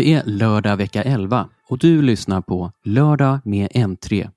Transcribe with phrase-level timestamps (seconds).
[0.00, 4.30] Det är lördag vecka 11 och du lyssnar på Lördag med M3.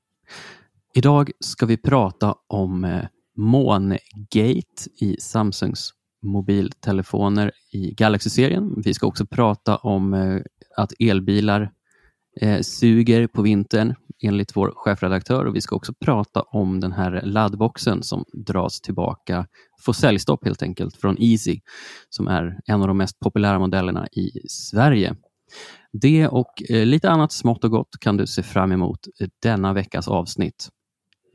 [0.93, 3.05] Idag ska vi prata om eh,
[3.37, 5.91] Mångate i Samsungs
[6.23, 8.81] mobiltelefoner i Galaxy-serien.
[8.85, 10.41] Vi ska också prata om eh,
[10.77, 11.71] att elbilar
[12.41, 17.21] eh, suger på vintern enligt vår chefredaktör och vi ska också prata om den här
[17.23, 19.47] laddboxen som dras tillbaka,
[19.81, 21.59] får säljstopp helt enkelt, från Easy
[22.09, 25.15] som är en av de mest populära modellerna i Sverige.
[25.91, 28.99] Det och eh, lite annat smått och gott kan du se fram emot
[29.41, 30.69] denna veckas avsnitt.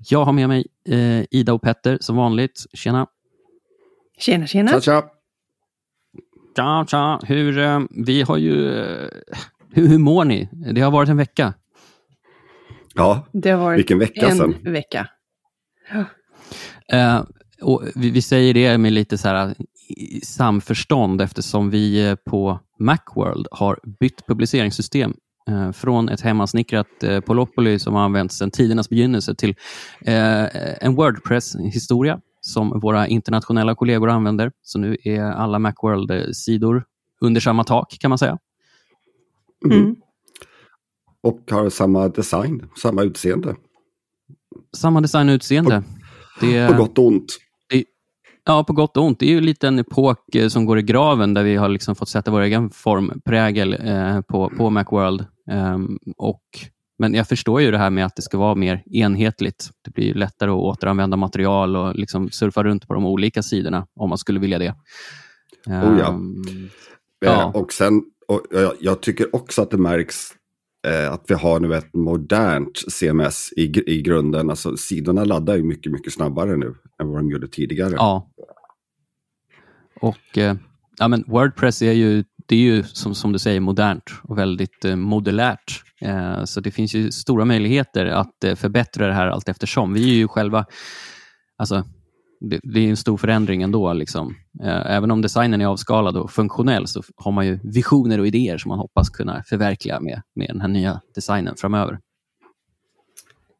[0.09, 2.67] Jag har med mig eh, Ida och Petter som vanligt.
[2.73, 3.07] Tjena!
[4.19, 4.71] Tjena, tjena!
[4.71, 5.11] Tja, tja!
[6.57, 7.21] Tja, tja!
[7.27, 8.55] Hur, eh, vi har ju...
[9.73, 10.49] Hur, hur mår ni?
[10.73, 11.55] Det har varit en vecka.
[12.95, 14.73] Ja, Det har varit vilken vecka en sen.
[14.73, 15.09] vecka.
[16.89, 17.27] Ja.
[17.63, 19.55] Och vi, vi säger det med lite så här
[20.23, 25.15] samförstånd eftersom vi på Macworld har bytt publiceringssystem
[25.49, 29.55] eh, från ett hemmasnickrat eh, Polopoly som har använts sedan tidernas begynnelse till
[30.01, 34.53] eh, en Wordpress-historia som våra internationella kollegor använder.
[34.63, 36.85] Så nu är alla Macworld-sidor
[37.21, 38.39] under samma tak kan man säga.
[39.65, 39.97] Mm.
[41.23, 43.57] Och har samma design, samma utseende.
[44.77, 45.83] Samma design och utseende.
[46.41, 47.39] Det, På gott och ont.
[48.49, 49.19] Ja, på gott och ont.
[49.21, 51.95] Det är ju lite en epok eh, som går i graven där vi har liksom
[51.97, 55.27] fått sätta vår egen formprägel eh, på, på Macworld.
[55.51, 56.43] Ehm, och,
[56.99, 59.71] men jag förstår ju det här med att det ska vara mer enhetligt.
[59.85, 64.09] Det blir lättare att återanvända material och liksom surfa runt på de olika sidorna om
[64.09, 64.75] man skulle vilja det.
[65.67, 66.09] Oh ja.
[66.09, 66.71] Ehm,
[67.25, 67.53] Eh, Ja.
[67.55, 70.31] Och sen, och jag, jag tycker också att det märks
[70.87, 74.51] Eh, att vi har nu ett modernt CMS i, i grunden.
[74.51, 77.93] Alltså sidorna laddar ju mycket, mycket snabbare nu än vad de gjorde tidigare.
[77.97, 78.31] Ja.
[80.01, 80.57] Och eh,
[80.99, 84.85] ja, men Wordpress är ju, det är ju som, som du säger modernt och väldigt
[84.85, 85.83] eh, modulärt.
[86.01, 89.93] Eh, så det finns ju stora möjligheter att eh, förbättra det här allt eftersom.
[89.93, 90.67] Vi är ju själva,
[91.57, 91.85] alltså,
[92.41, 93.93] det, det är en stor förändring ändå.
[93.93, 94.35] Liksom.
[94.63, 98.59] Eh, även om designen är avskalad och funktionell så har man ju visioner och idéer
[98.59, 101.99] som man hoppas kunna förverkliga med, med den här nya designen framöver.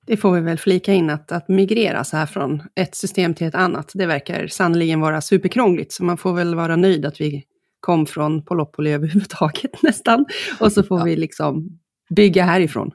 [0.07, 3.47] Det får vi väl flika in att, att migrera så här från ett system till
[3.47, 3.91] ett annat.
[3.95, 7.45] Det verkar sannoliken vara superkrångligt, så man får väl vara nöjd att vi
[7.81, 10.27] kom från Polopoly överhuvudtaget nästan.
[10.61, 11.79] Och så får vi liksom
[12.11, 12.91] bygga härifrån.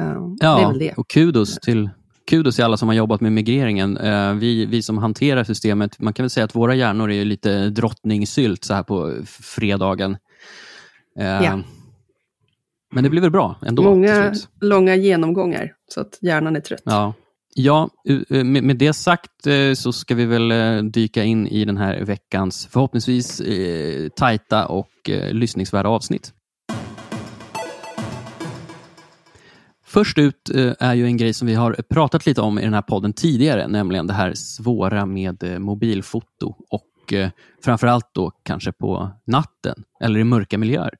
[0.00, 0.92] Uh, det är Ja, väl det.
[0.96, 1.90] och kudos till,
[2.26, 3.96] kudos till alla som har jobbat med migreringen.
[3.96, 7.70] Eh, vi, vi som hanterar systemet, man kan väl säga att våra hjärnor är lite
[7.70, 10.16] drottningsylt så här på fredagen.
[11.18, 11.60] Eh, Ja.
[12.94, 16.82] Men det blir väl bra ändå Många långa genomgångar, så att hjärnan är trött.
[16.84, 17.14] Ja,
[17.54, 17.90] ja
[18.30, 20.52] eh, med, det sagt så ska vi väl
[20.92, 23.42] dyka in i den här veckans förhoppningsvis
[24.16, 24.90] tajta och
[25.30, 26.32] lyssningsvärda avsnitt.
[29.92, 32.74] Först ut eh, är ju en grej som vi har pratat lite om i den
[32.74, 37.30] här podden tidigare, nämligen det här svåra med eh, mobilfoto och eh,
[37.64, 40.94] framförallt då kanske på natten eller i mörka miljöer.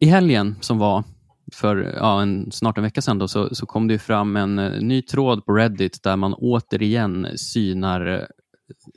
[0.00, 1.04] I helgen som var
[1.52, 4.56] för ja, en, snart en vecka sedan då, så, så kom det ju fram en
[4.56, 8.28] ny tråd på Reddit där man återigen synar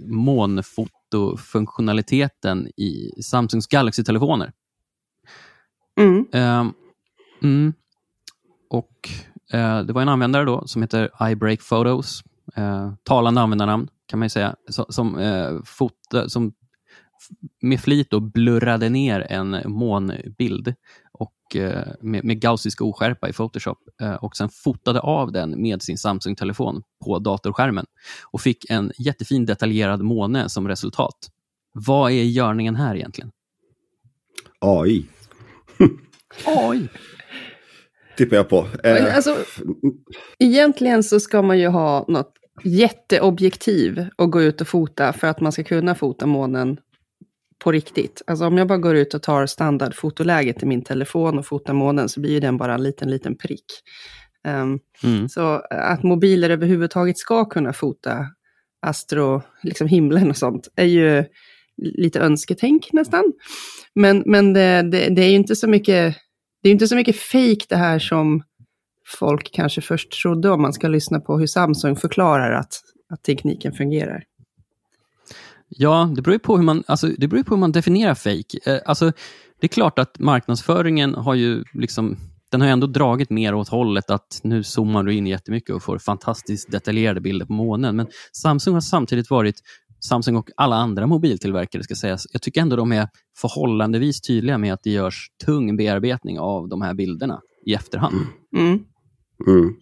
[0.08, 4.52] månfotofunktionaliteten i Samsungs Galaxy-telefoner.
[6.00, 6.26] Mm.
[6.34, 6.74] Ehm,
[7.44, 7.74] mm.
[8.70, 9.10] Och
[9.52, 12.24] eh, Det var en användare då som heter iBreak Photos.
[12.56, 14.56] Eh, talande användarnamn kan man ju säga.
[14.70, 16.54] So, som, eh, fota, som
[17.62, 20.74] med flit då blurrade ner en månbild
[21.12, 25.82] och, eh, med, med gaussisk oskärpa i Photoshop eh, och sen fotade av den med
[25.82, 27.86] sin Samsung-telefon på datorskärmen
[28.32, 31.30] och fick en jättefin detaljerad måne som resultat.
[31.74, 33.32] Vad är görningen här egentligen?
[34.60, 35.06] AI,
[36.46, 36.88] Oj!
[38.18, 38.68] tippar jag på.
[38.84, 39.38] Eh, Alltså,
[40.40, 42.34] egentligen så ska man ju ha något
[42.64, 46.78] jätteobjektiv och gå ut och fota för att man ska kunna fota månen
[47.64, 48.22] på riktigt.
[48.28, 52.10] Alltså om jag bara går ut och tar standardfotoläget i min telefon och fotar månen
[52.10, 53.66] så blir ju den bara en liten, liten prick.
[54.48, 55.30] Ehm, Mm.
[55.30, 58.26] så att mobiler överhuvudtaget ska kunna fota
[58.82, 61.24] astro, liksom himlen och sånt, är ju
[61.78, 63.24] lite önsketänk nästan.
[63.96, 66.16] Men, men det, det, det är ju inte så mycket,
[66.66, 68.44] det är inte så mycket fejk det här som
[69.20, 73.74] folk kanske först trodde om man ska lyssna på hur Samsung förklarar att, att tekniken
[73.74, 74.24] fungerar.
[75.68, 78.16] Ja, det beror ju på hur man, alltså, det beror ju på hur man definierar
[78.16, 78.60] fake.
[78.66, 79.06] Eh, alltså,
[79.60, 82.18] det är klart att marknadsföringen har ju liksom,
[82.52, 85.84] den har ju ändå dragit mer åt hållet att nu zoomar du in jättemycket och
[85.84, 87.96] får fantastiskt detaljerade bilder på månen.
[87.96, 88.08] Men
[88.42, 89.56] Samsung har samtidigt varit
[90.08, 92.28] Samsung och alla andra mobiltillverkare ska sägas.
[92.32, 93.08] Jag tycker ändå de är
[93.38, 98.16] förhållandevis tydliga med att det görs tung bearbetning av de här bilderna i efterhand.
[98.58, 98.80] Mm.
[99.48, 99.76] Mm.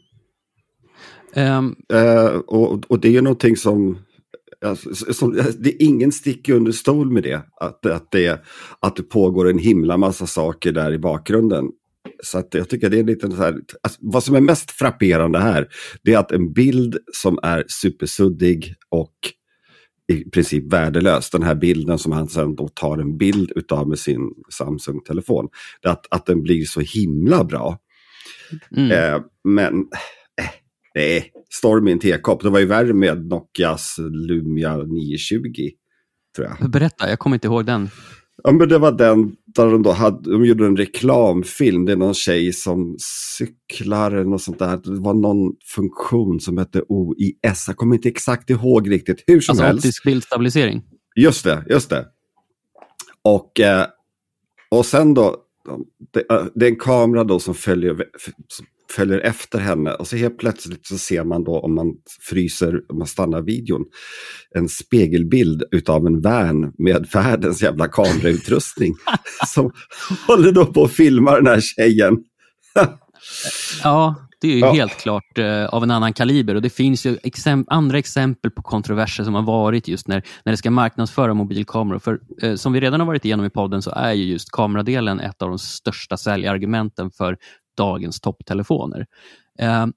[1.35, 3.97] Um, Eh, och, och det är ju någonting som,
[4.65, 7.41] alltså, som, det är ingen stick under stol med det.
[7.61, 8.43] Att, att, det.
[8.79, 11.69] att det pågår en himla massa saker där i bakgrunden.
[12.23, 15.39] Så att jag tycker det är lite så här, alltså, vad som är mest frapperande
[15.39, 15.67] här,
[16.03, 19.15] det är att en bild som är supersuddig och
[20.13, 23.99] i princip värdelös, den här bilden som han sen då tar en bild utav med
[23.99, 25.47] sin Samsung-telefon,
[25.83, 27.77] att, att den blir så himla bra.
[28.77, 28.91] mm.
[28.91, 29.73] Eh, men
[30.41, 30.49] eh,
[30.95, 32.41] nej, storm i en tekopp.
[32.41, 35.69] Det var ju värre med Nokias Lumia 920.
[36.35, 36.71] Tror jag.
[36.71, 37.89] Berätta, jag kommer inte ihåg den.
[38.43, 41.85] Ja, men det var den där de då hade, de gjorde en reklamfilm.
[41.85, 42.95] Det är någon tjej som
[43.37, 44.77] cyklar eller något sånt där.
[44.77, 47.65] Det var någon funktion som hette OIS.
[47.67, 49.23] Jag kommer inte exakt ihåg riktigt.
[49.27, 49.85] Hur som Alltså helst.
[49.85, 50.83] optisk bildstabilisering.
[51.15, 52.05] Just det, just det.
[53.21, 53.85] Och, eh,
[54.71, 55.37] och sen då,
[56.13, 58.05] det, eh, det är en kamera då som följer,
[58.91, 61.87] följer efter henne och så helt plötsligt så ser man då om man
[62.29, 63.81] fryser, om man stannar videon,
[64.55, 68.93] en spegelbild utav en van med världens jävla kamerautrustning
[69.47, 69.71] som
[70.27, 72.17] håller då på att filma den här tjejen.
[73.83, 74.73] Ja, det är ju Ja.
[74.73, 78.61] helt klart eh, av en annan kaliber och det finns ju exemp- andra exempel på
[78.61, 81.99] kontroverser som har varit just när, när det ska marknadsföra mobilkameror.
[81.99, 85.19] För eh, som vi redan har varit igenom i podden så är ju just kameradelen
[85.19, 87.37] ett av de största säljargumenten för
[87.75, 89.05] dagens topptelefoner.
[89.59, 89.87] Eh,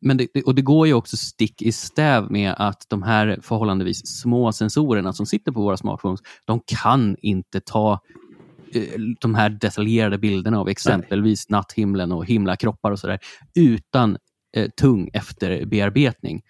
[0.00, 4.06] men det, och det går ju också stick i stäv med att de här förhållandevis
[4.06, 8.00] små sensorerna som sitter på våra smartphones, de kan inte ta
[8.74, 13.18] eh, de här detaljerade bilderna av exempelvis natthimlen och himlakroppar och sådär
[13.54, 14.16] utan
[14.56, 16.42] eh, tung efterbearbetning.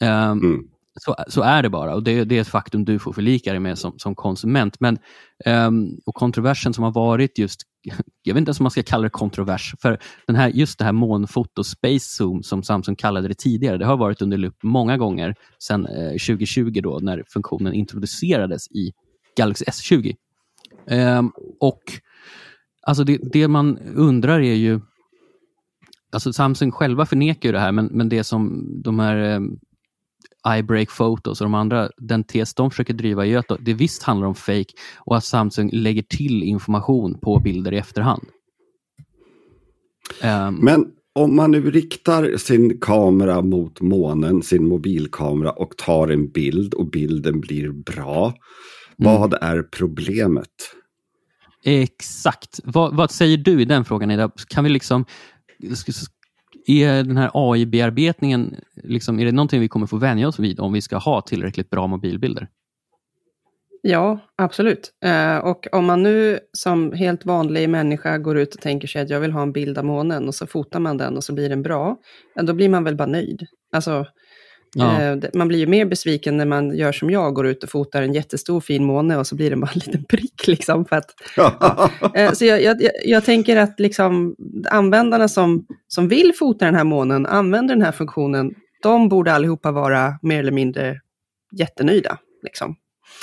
[0.00, 0.68] Ehm, Mm
[1.00, 3.60] så, så är det bara och det, det är ett faktum du får förlika dig
[3.60, 4.80] med som, som konsument.
[4.80, 4.98] Men,
[5.46, 7.60] um, och kontroversen som har varit just,
[8.22, 10.84] jag vet inte ens om man ska kalla det kontrovers, för den här, just det
[10.84, 14.96] här månfoto Space Zoom som Samsung kallade det tidigare, det har varit under lupp många
[14.96, 18.92] gånger sedan eh, 2020 då när funktionen introducerades i
[19.36, 20.06] Galaxy S20.
[20.86, 21.82] Um, ehm, och
[22.82, 24.80] alltså det, det man undrar är ju,
[26.12, 29.58] alltså Samsung själva förnekar ju det här, men, men det som de här ehm,
[30.48, 34.26] iBreak Photos och de andra, den tes de försöker driva är att det visst handlar
[34.26, 38.22] om fake och att Samsung lägger till information på bilder i efterhand.
[40.22, 46.28] Ehm, Men om man nu riktar sin kamera mot månen, sin mobilkamera och tar en
[46.28, 48.34] bild och bilden blir bra,
[48.96, 50.48] vad är problemet?
[51.64, 52.60] Exakt.
[52.64, 54.30] Vad, vad säger du i den frågan Ida?
[54.48, 55.04] Kan vi liksom,
[56.66, 60.72] är den här AI-bearbetningen, liksom, är det någonting vi kommer få vänja oss vid om
[60.72, 62.48] vi ska ha tillräckligt bra mobilbilder?
[63.82, 64.92] Ja, absolut.
[65.04, 69.10] Eh, och om man nu som helt vanlig människa går ut och tänker sig att
[69.10, 71.48] jag vill ha en bild av månen och så fotar man den och så blir
[71.48, 71.96] den bra,
[72.42, 73.46] då blir man väl bara nöjd.
[73.72, 74.06] Alltså,
[74.74, 75.02] Ja.
[75.02, 78.02] eh, man blir ju mer besviken när man gör som jag, går ut och fotar
[78.02, 80.46] en jättestor fin måne och så blir det bara en liten prick.
[80.46, 81.10] Liksom, för att,
[82.16, 84.36] eh, så jag, jag, jag- jag tänker att liksom,
[84.70, 89.70] användarna som, som vill fota den här månen, använder den här funktionen, de borde allihopa
[89.72, 91.00] vara mer eller mindre
[91.52, 92.18] jättenöjda.
[92.42, 92.76] Liksom.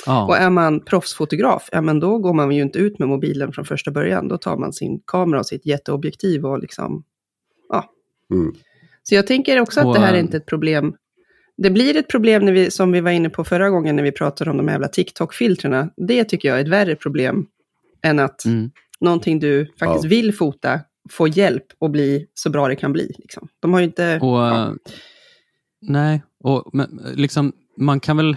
[0.06, 0.26] Ja.
[0.26, 3.64] Och är man proffsfotograf, ja men då går man ju inte ut med mobilen från
[3.64, 4.28] första början.
[4.28, 7.04] Då tar man sin kamera och sitt jätteobjektiv och liksom,
[7.68, 7.84] ja.
[8.30, 8.52] Mm.
[9.02, 10.94] Så jag tänker också att Och, det här är eh, inte ett problem.
[11.62, 14.12] Det blir ett problem när vi, som vi var inne på förra gången när vi
[14.12, 15.90] pratade om de jävla TikTok-filtrerna.
[15.96, 17.46] Det tycker jag är ett värre problem
[18.02, 18.70] än att Mm.
[19.00, 20.08] någonting du faktiskt Ja.
[20.08, 23.14] vill fota får hjälp att bli så bra det kan bli.
[23.18, 23.48] Liksom.
[23.60, 24.18] De har ju inte...
[24.22, 24.66] Och, ja.
[24.66, 24.72] eh,
[25.82, 28.36] Nej, och men, liksom, man kan väl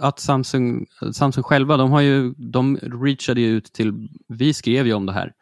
[0.00, 4.92] att Samsung, Samsung själva, de har ju, de reachade ju ut till, vi skrev ju
[4.92, 5.32] om det här,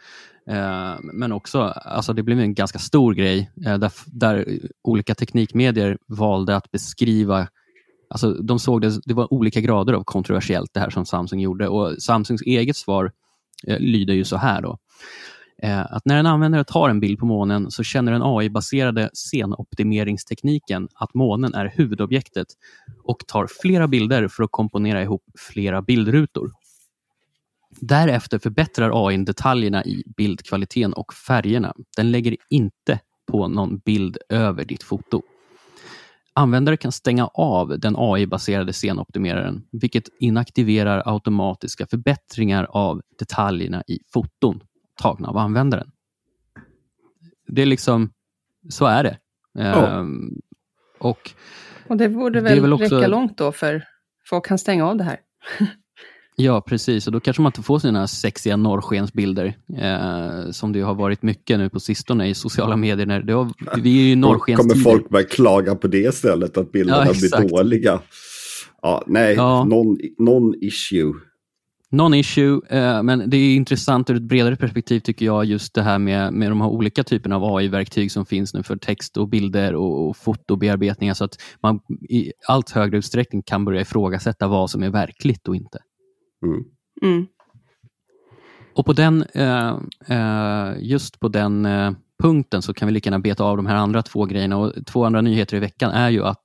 [0.48, 5.98] Eh, men också, alltså det blev en ganska stor grej eh, där, där olika teknikmedier
[6.06, 7.48] valde att beskriva
[8.12, 11.68] Alltså, de såg det, det var olika grader av kontroversiellt det här som Samsung gjorde
[11.68, 13.12] och Samsungs eget svar
[13.66, 14.78] eh, lyder ju så här då.
[15.62, 20.88] Eh, att när en användare tar en bild på månen så känner den AI-baserade scenoptimeringstekniken
[20.94, 22.46] att månen är huvudobjektet
[23.04, 26.52] och tar flera bilder för att komponera ihop flera bildrutor.
[27.80, 31.74] Därefter förbättrar AI detaljerna i bildkvaliteten och färgerna.
[31.96, 35.22] Den lägger inte på någon bild över ditt foto.
[36.34, 44.60] Användare kan stänga av den AI-baserade scenoptimeraren, vilket inaktiverar automatiska förbättringar av detaljerna i foton
[45.00, 45.90] tagna av användaren.
[47.48, 48.10] Det är liksom,
[48.68, 49.18] så är det.
[49.52, 49.86] Ja.
[49.86, 50.40] Ehm,
[50.98, 51.30] och
[51.88, 53.84] Och det borde Det är väl, väl också- räcka långt då för
[54.28, 55.18] folk kan stänga av det här.
[56.42, 57.06] Ja, precis.
[57.06, 61.58] Och då kanske man inte får sina sexiga norrskensbilder, eh, som det har varit mycket
[61.58, 63.06] nu på sistone i sociala medier.
[63.06, 64.74] När det har, vi är ju norrskenstider.
[64.74, 68.00] kommer folk börja klaga på det istället, att bilderna ja, blir dåliga.
[68.82, 69.66] Ja, nej, ja.
[70.18, 71.12] non-issue.
[71.90, 75.98] Non-issue, eh, men det är intressant ur ett bredare perspektiv tycker jag, just det här
[75.98, 79.74] med, med de här olika typerna av AI-verktyg som finns nu för text och bilder
[79.74, 84.82] och, och fotobearbetningar, så att man i allt högre utsträckning kan börja ifrågasätta vad som
[84.82, 85.78] är verkligt och inte.
[86.42, 86.64] Mm.
[87.02, 87.26] Mm.
[88.74, 93.18] Och på den, eh, eh, just på den eh, punkten så kan vi lika gärna
[93.18, 94.56] beta av de här andra två grejerna.
[94.56, 96.42] Och två andra nyheter i veckan är ju att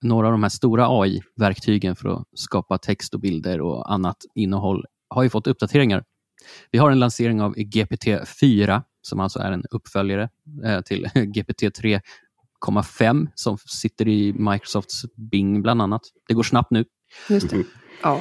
[0.00, 4.84] några av de här stora AI-verktygen för att skapa text och bilder och annat innehåll
[5.08, 6.04] har ju fått uppdateringar.
[6.70, 10.28] Vi har en lansering av GPT-4 som alltså är en uppföljare
[10.84, 16.02] till GPT 3,5 som sitter i Microsofts Bing bland annat.
[16.28, 16.84] Det går snabbt nu.
[17.28, 17.56] Just det.
[17.56, 17.66] Mm.
[18.02, 18.20] Ja.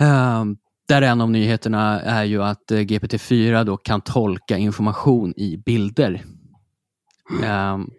[0.00, 0.56] Um,
[0.88, 6.24] där en av nyheterna är ju att eh, GPT-4 då kan tolka information i bilder.
[7.30, 7.90] Um,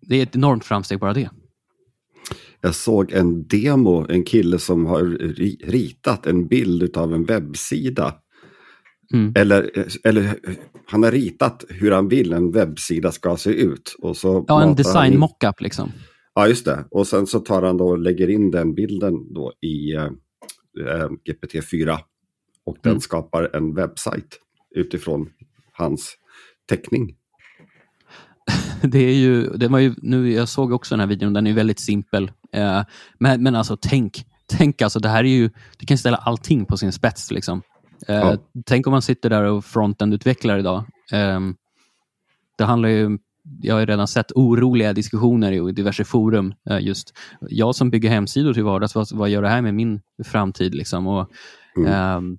[0.00, 1.30] det är ett enormt framsteg bara det.
[2.60, 5.02] Jag såg en demo, en kille som har
[5.66, 8.14] ritat en bild av en webbsida.
[9.12, 9.32] Mm.
[9.36, 10.34] Eller, eller
[10.86, 13.96] han har ritat hur han vill en webbsida ska se ut.
[13.98, 15.92] Och så ja, en design mockup liksom.
[16.34, 16.84] Ja, just det.
[16.90, 20.10] Och sen så tar han då och lägger in den bilden då i eh,
[21.28, 21.98] GPT-4
[22.64, 23.00] och den mm.
[23.00, 24.38] skapar en webbsajt
[24.70, 25.30] utifrån
[25.72, 26.16] hans
[26.68, 27.16] teckning.
[28.82, 31.52] Det är ju, det var ju, nu, jag såg också den här videon, den är
[31.52, 32.30] väldigt simpel.
[32.52, 32.82] Eh,
[33.18, 36.76] men, men alltså tänk, tänk alltså, det här är ju, du kan ställa allting på
[36.76, 37.30] sin spets.
[37.30, 37.62] Liksom.
[38.08, 38.36] Eh, ja.
[38.66, 40.84] Tänk om man sitter där och frontend-utvecklar idag.
[41.12, 41.40] Eh,
[42.58, 43.18] det handlar ju
[43.62, 46.54] jag har redan sett oroliga diskussioner i diverse forum.
[46.70, 50.00] Eh, just Jag som bygger hemsidor till vardags, vad, vad gör det här med min
[50.24, 50.74] framtid?
[50.74, 51.06] Liksom?
[51.06, 51.30] Och,
[51.76, 51.92] mm.
[51.92, 52.36] eh,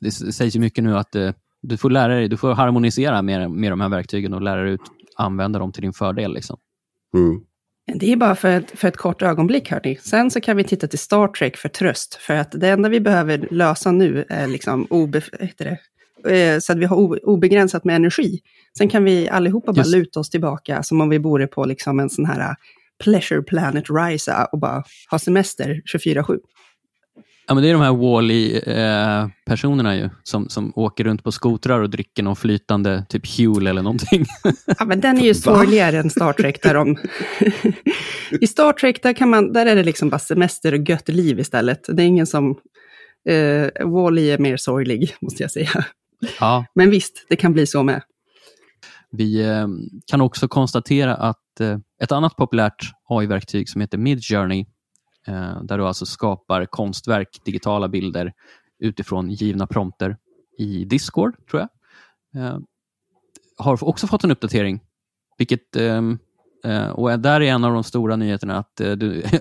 [0.00, 3.50] det sägs ju mycket nu att eh, du får lära dig, du får harmonisera med,
[3.50, 4.80] med de här verktygen och lära dig att
[5.16, 6.34] använda dem till din fördel.
[6.34, 6.56] Liksom.
[7.16, 7.40] Mm.
[7.94, 9.96] Det är bara för ett, för ett kort ögonblick, hörni.
[9.96, 12.14] Sen så kan vi titta till Star Trek för tröst.
[12.14, 15.22] För att det enda vi behöver lösa nu är liksom obe,
[15.58, 15.76] det, Eh,
[16.60, 18.38] så att vi har obegränsat med energi.
[18.78, 19.94] Sen kan vi allihopa bara Just.
[19.94, 22.54] luta oss tillbaka som om vi bor på liksom en sån här uh,
[23.04, 26.38] Pleasure Planet Risa och bara ha semester 24-7.
[27.50, 31.90] Ja, men det är de här Wall-E-personerna eh, som, som åker runt på skotrar och
[31.90, 34.26] dricker någon flytande, typ Huel eller någonting.
[34.78, 36.62] Ja, men den är ju sorgligare än Star Trek.
[36.62, 36.96] Där de...
[38.40, 41.40] I Star Trek där, kan man, där är det liksom bara semester och gött liv
[41.40, 41.84] istället.
[41.88, 42.50] Det är ingen som...
[43.28, 45.84] Eh, Wall-E är mer sorglig, måste jag säga.
[46.40, 46.66] Ja.
[46.74, 48.02] Men visst, det kan bli så med.
[49.10, 49.68] Vi eh,
[50.06, 54.66] kan också konstatera att eh, ett annat populärt AI-verktyg som heter Midjourney,
[55.26, 58.32] eh, där du alltså skapar konstverk, digitala bilder
[58.78, 60.16] utifrån givna prompter
[60.58, 61.68] i Discord, tror jag,
[63.56, 64.80] har också fått en uppdatering.
[65.38, 65.76] Vilket,
[66.92, 68.80] och där är en av de stora nyheterna att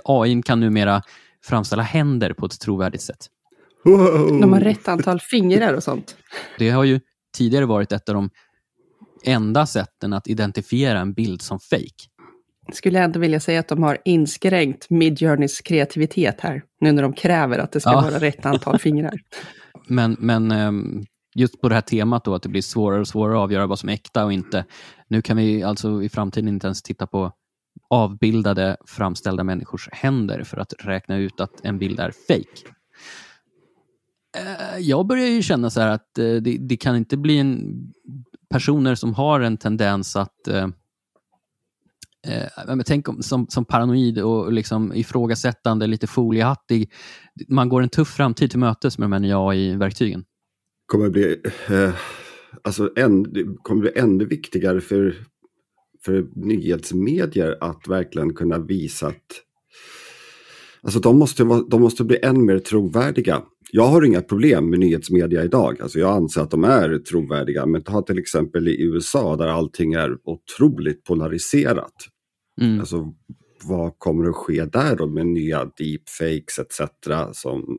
[0.03, 1.01] AI kan numera
[1.43, 3.27] framställa händer på ett trovärdigt sätt.
[3.83, 4.41] Wow.
[4.41, 6.15] De har rätt antal fingrar och sånt.
[6.57, 6.99] Det har ju
[7.37, 8.29] tidigare varit ett av de
[9.23, 12.09] enda sätten att identifiera en bild som fake.
[12.73, 17.13] Skulle jag ändå vilja säga att de har inskränkt Midjourneys kreativitet här, nu när de
[17.13, 18.01] kräver att det ska ja.
[18.01, 19.13] vara rätt antal fingrar.
[19.87, 21.03] Men, men ehm,
[21.35, 23.79] just på det här temat då, att det blir svårare och svårare att avgöra vad
[23.79, 24.65] som är äkta och inte.
[25.07, 27.31] Nu kan vi alltså i framtiden inte ens titta på
[27.89, 32.73] avbildade framställda människors händer för att räkna ut att en bild är fake.
[34.37, 37.63] Eh, jag börjar ju känna så att eh, det, det, kan inte bli en
[38.49, 40.67] personer som har en tendens att eh,
[42.27, 46.91] eh tänk om, som, som paranoid och liksom ifrågasättande, lite foliehattig.
[47.47, 50.25] Man går en tuff framtid till mötes med de här nya AI-verktygen.
[50.85, 51.93] Kommer bli, eh,
[52.63, 55.15] alltså en, det kommer bli ännu viktigare för,
[56.05, 59.43] för nyhetsmedier att verkligen kunna visa att
[60.81, 65.43] Alltså de måste, de måste bli än mer trovärdiga jag har inga problem med nyhetsmedia
[65.43, 65.81] idag.
[65.81, 67.65] Alltså jag anser att de är trovärdiga.
[67.65, 71.93] Men ta till exempel i USA där allting är otroligt polariserat.
[72.61, 72.79] Mm.
[72.79, 73.13] Alltså,
[73.63, 76.81] vad kommer att ske där då med nya deepfakes etc.
[77.33, 77.77] som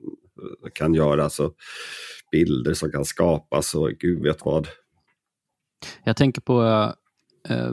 [0.75, 1.55] kan göras och
[2.33, 4.69] bilder som kan skapas och gud vet vad.
[6.05, 6.63] Jag tänker på
[7.49, 7.73] äh,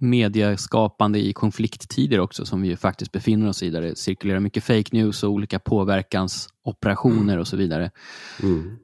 [0.00, 4.96] medieskapande i konflikttider också som vi faktiskt befinner oss i där det cirkulerar mycket fake
[4.96, 7.40] news och olika påverkansoperationer mm.
[7.40, 7.90] och så vidare.
[8.42, 8.76] Mm.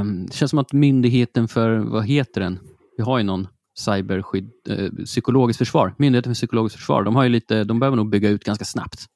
[0.00, 2.58] Um, det känns som att myndigheten för, vad heter den?
[2.96, 7.28] Vi har ju någon cyberskydd, eh, psykologiskt försvar, Myndigheten för psykologiskt försvar, de, har ju
[7.28, 9.06] lite, de behöver nog bygga ut ganska snabbt.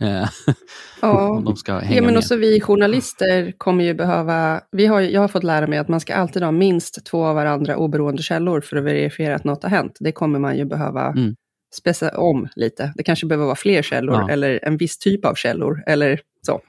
[0.00, 0.28] Eh,
[1.02, 5.00] Ja, om de ska hänga ja men också vi journalister kommer ju behöva, vi har,
[5.00, 8.22] jag har fått lära mig att man ska alltid ha minst två av varandra oberoende
[8.22, 9.96] källor för att verifiera att något har hänt.
[10.00, 11.34] Det kommer man ju behöva Mm.
[11.74, 12.92] speca om lite.
[12.96, 14.30] Det kanske behöver vara fler källor Ja.
[14.30, 16.60] eller en viss typ av källor eller så.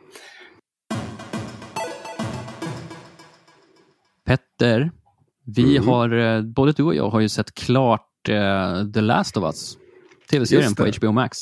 [4.25, 4.91] Petter,
[5.46, 5.89] vi Mm.
[5.89, 9.77] har, eh, både du och jag har ju sett klart eh, The Last of Us,
[10.29, 10.86] tv-serien på.
[10.88, 11.38] HBO Max.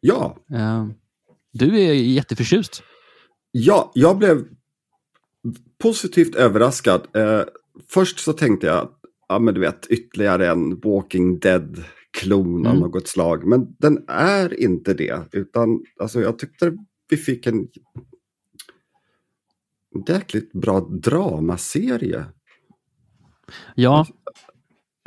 [0.00, 0.86] Ja, Eh,
[1.58, 2.82] du är jätteförtjust.
[3.50, 4.44] ja, jag blev
[5.78, 7.06] positivt överraskad.
[7.16, 7.42] Eh,
[7.88, 8.88] först så tänkte jag,
[9.28, 12.80] ja men du vet, ytterligare en Walking Dead-klon av Mm.
[12.88, 13.46] något slag.
[13.46, 16.76] Men den är inte det, utan alltså, jag tyckte
[17.08, 17.68] vi fick en
[20.08, 22.24] jäkligt bra dramaserie.
[23.74, 24.06] Ja,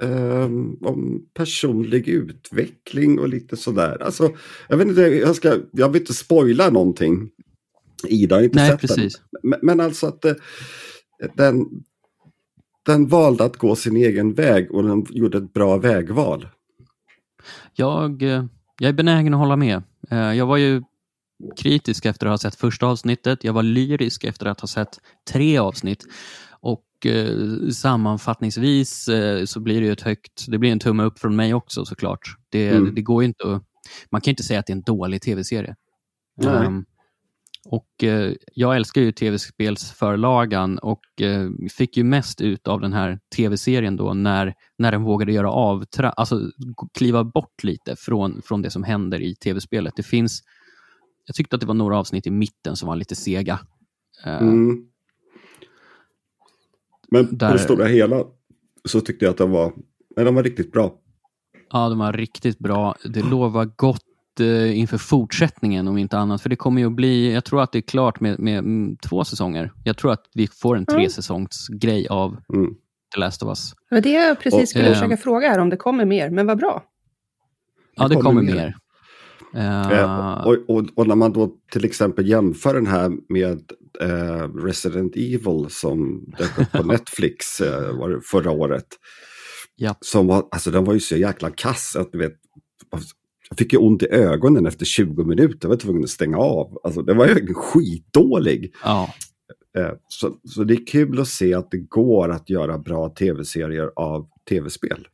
[0.01, 4.03] Ehm, om personlig utveckling och lite sådär.
[4.03, 4.31] Alltså,
[4.69, 7.29] jag, vet inte, jag, ska, jag vill inte spoila någonting.
[8.07, 9.21] Ida har inte nej sett precis.
[9.31, 9.49] den.
[9.49, 10.33] Men, men alltså att eh,
[11.35, 11.65] den,
[12.85, 16.47] den valde att gå sin egen väg och den gjorde ett bra vägval.
[17.75, 18.45] Jag, eh,
[18.79, 19.83] jag är benägen att hålla med.
[20.11, 20.83] Eh, Jag var ju
[21.57, 23.43] kritisk efter att ha sett första avsnittet.
[23.43, 24.99] Jag var lyrisk efter att ha sett
[25.31, 26.05] tre avsnitt.
[27.05, 31.35] Eh, sammanfattningsvis eh, så blir det ju ett högt, det blir en tumme upp från
[31.35, 32.35] mig också såklart.
[32.49, 32.95] Det, Mm.
[32.95, 33.63] det går ju inte att,
[34.11, 35.75] man kan inte säga att det är en dålig tv-serie.
[36.65, 36.85] Ehm,
[37.65, 43.19] och eh, jag älskar ju tv-spelsförlagan och eh, fick ju mest ut av den här
[43.35, 46.51] tv-serien då när, när den vågade göra avtra alltså
[46.93, 49.93] kliva bort lite från, från det som händer i tv-spelet.
[49.95, 50.41] Det finns,
[51.25, 53.59] jag tyckte att det var några avsnitt i mitten som var lite sega.
[54.25, 54.85] Eh, Mm.
[57.11, 58.23] Men Där- på det stora hela
[58.85, 59.73] så tyckte jag att den var,
[60.15, 60.93] nej, den var riktigt bra.
[61.71, 62.95] Ja, de var riktigt bra.
[63.05, 64.03] Det lovar gott
[64.39, 66.41] eh, inför fortsättningen om inte annat.
[66.41, 68.97] För det kommer ju att bli, jag tror att det är klart med, med mm,
[68.97, 69.71] två säsonger.
[69.83, 70.99] Jag tror att vi får en Mm.
[70.99, 72.73] tre säsongs grej av Mm.
[73.13, 73.73] The Last of Us.
[73.89, 76.29] Det var det jag precis Och, skulle eh, försöka fråga här, om det kommer mer,
[76.29, 76.83] men vad bra.
[77.95, 78.55] Ja, det kommer kommer mer.
[78.55, 78.75] mer.
[79.55, 83.61] Eh, och, och, och när man då till exempel jämför den här med
[84.01, 88.87] eh, Resident Evil som dök upp på Netflix eh, förra året.
[89.75, 89.95] Ja.
[90.01, 92.33] Som var, alltså den var ju så jäkla kass att du vet,
[93.49, 96.77] jag fick ju ont i ögonen efter 20 minuter, jag var tvungen att stänga av.
[96.83, 98.73] Alltså den var ju skitdålig.
[98.83, 99.09] ja,
[99.77, 103.91] Eh, så, så det är kul att se att det går att göra bra tv-serier
[103.95, 105.07] av tv-spel.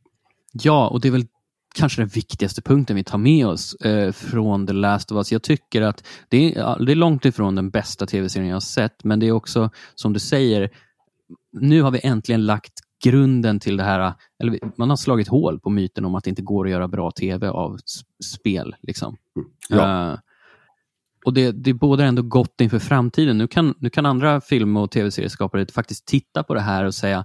[0.52, 1.26] ja, och det är väl
[1.76, 5.32] kanske den viktigaste punkten vi tar med oss eh, från The Last of Us.
[5.32, 9.04] Jag tycker att det är, det är långt ifrån den bästa tv-serien jag har sett,
[9.04, 10.70] men det är också, som du säger,
[11.52, 12.72] nu har vi äntligen lagt
[13.04, 16.42] grunden till det här, eller man har slagit hål på myten om att det inte
[16.42, 17.78] går att göra bra tv av
[18.24, 18.76] spel.
[18.82, 19.16] Liksom.
[19.68, 20.12] Ja.
[20.12, 20.18] Eh,
[21.24, 23.38] och det, det bådar ändå gott inför framtiden.
[23.38, 27.24] Nu kan, nu kan andra film och tv-serieskapare faktiskt titta på det här och säga,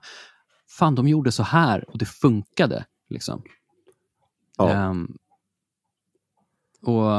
[0.78, 2.86] fan de gjorde så här och det funkade.
[3.10, 3.44] Liksom.
[4.70, 4.74] Ja.
[4.92, 5.08] Ehm,
[6.84, 7.12] och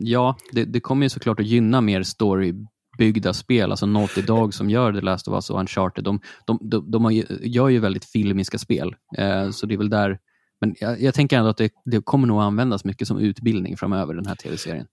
[0.00, 4.70] ja, det, det kommer ju såklart att gynna mer storybyggda spel, alltså Naughty Dog som
[4.70, 6.04] gör The Last of Us och Uncharted.
[6.04, 9.90] De, de, de, de ju, gör ju väldigt filmiska spel, Eh, så det är väl
[9.90, 10.18] där
[10.60, 14.14] men jag, jag tänker ändå att det, det kommer nog användas mycket som utbildning framöver,
[14.14, 14.86] den här tv-serien.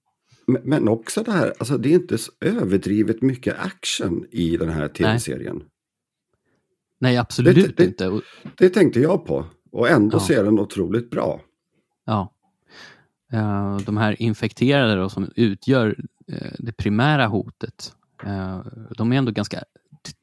[0.48, 4.70] Men, men också det här, alltså det är inte så överdrivet mycket action i den
[4.70, 5.64] här tv-serien.
[7.00, 8.22] Nej, absolut Det- det- inte.
[8.58, 9.46] Det tänkte jag på.
[9.72, 10.22] Och ändå Ja.
[10.28, 11.42] ser den otroligt bra.
[12.06, 12.32] Ja.
[13.34, 15.96] Eh, de här infekterade då, som utgör
[16.28, 17.94] eh, det primära hotet,
[18.26, 18.60] eh,
[18.98, 19.64] de är ändå ganska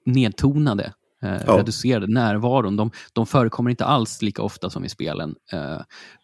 [0.06, 1.58] nedtonade, Ja.
[1.58, 2.06] reducerade.
[2.06, 5.34] Närvaron, de, de förekommer inte alls lika ofta som i spelen.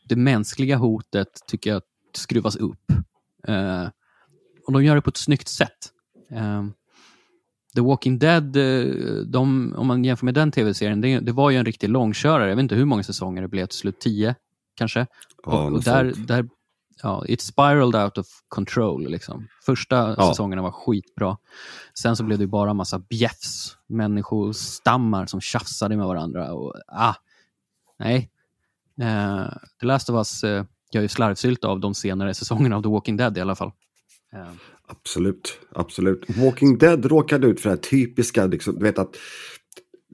[0.08, 1.82] Det mänskliga hotet tycker jag
[2.16, 2.92] skruvas upp.
[4.66, 5.90] Och de gör det på ett snyggt sätt.
[7.74, 8.56] The Walking Dead,
[9.26, 12.48] de, om man jämför med den tv-serien, det, det var ju en riktig långkörare.
[12.48, 14.34] Jag vet inte hur många säsonger det blev till slut, tio
[14.76, 15.06] kanske?
[15.44, 16.28] Ja, och och där, sånt.
[16.28, 16.48] där,
[17.02, 19.08] ja, it spiraled out of control.
[19.10, 19.48] Liksom.
[19.66, 20.28] Första Ja.
[20.28, 21.36] säsongerna var skitbra.
[21.98, 26.52] Sen så blev det bara massa bjäfs, människostammar som tjafsade med varandra.
[26.52, 27.14] Och, ah,
[27.98, 28.30] nej.
[29.00, 29.46] Eh,
[29.80, 33.16] The Last of Us eh, gör ju slarvsylt av de senare säsongerna av The Walking
[33.16, 33.72] Dead i alla fall.
[34.32, 34.48] Eh,
[34.88, 36.24] Absolut, absolut.
[36.36, 39.16] Walking Dead råkade ut för det här typiska, liksom, du vet att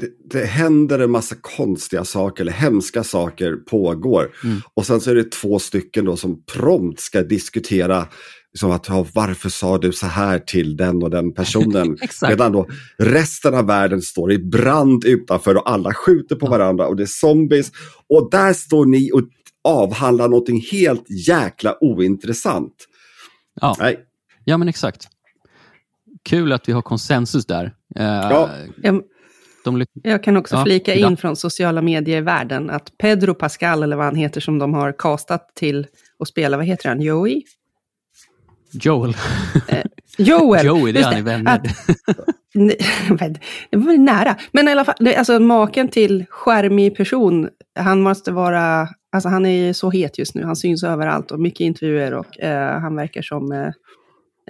[0.02, 4.30] det, det händer en massa konstiga saker eller hemska saker pågår.
[4.44, 4.60] Mm.
[4.74, 8.06] Och sen så är det två stycken då som prompt ska diskutera
[8.52, 11.98] liksom att, ja, varför sa du så här till den och den personen.
[12.28, 16.50] Medan då resten av världen står i brand utanför och alla skjuter på Ja.
[16.50, 17.70] varandra och det är zombies.
[18.08, 19.22] Och där står ni och
[19.64, 22.74] avhandlar någonting helt jäkla ointressant.
[23.60, 23.76] Ja.
[23.78, 23.98] Nej,
[24.44, 25.08] Ja, men exakt.
[26.24, 27.64] Kul att vi har konsensus där.
[27.64, 28.50] Uh, ja.
[29.64, 33.96] Jag, de jag kan också ja, flika in från sociala medier-världen att Pedro Pascal, eller
[33.96, 35.86] vad han heter, som de har kastat till
[36.18, 37.42] att spela, vad heter han, Joey?
[38.72, 39.16] Joel.
[39.68, 39.84] Eh,
[40.18, 40.66] Joel.
[40.66, 41.60] Joey, det är han i Vänner.
[43.70, 44.36] det var nära.
[44.52, 49.72] Men i alla fall, alltså maken till skärmig person, han måste vara, alltså han är
[49.72, 53.52] så het just nu, han syns överallt och mycket intervjuer och eh, han verkar som
[53.52, 53.66] eh,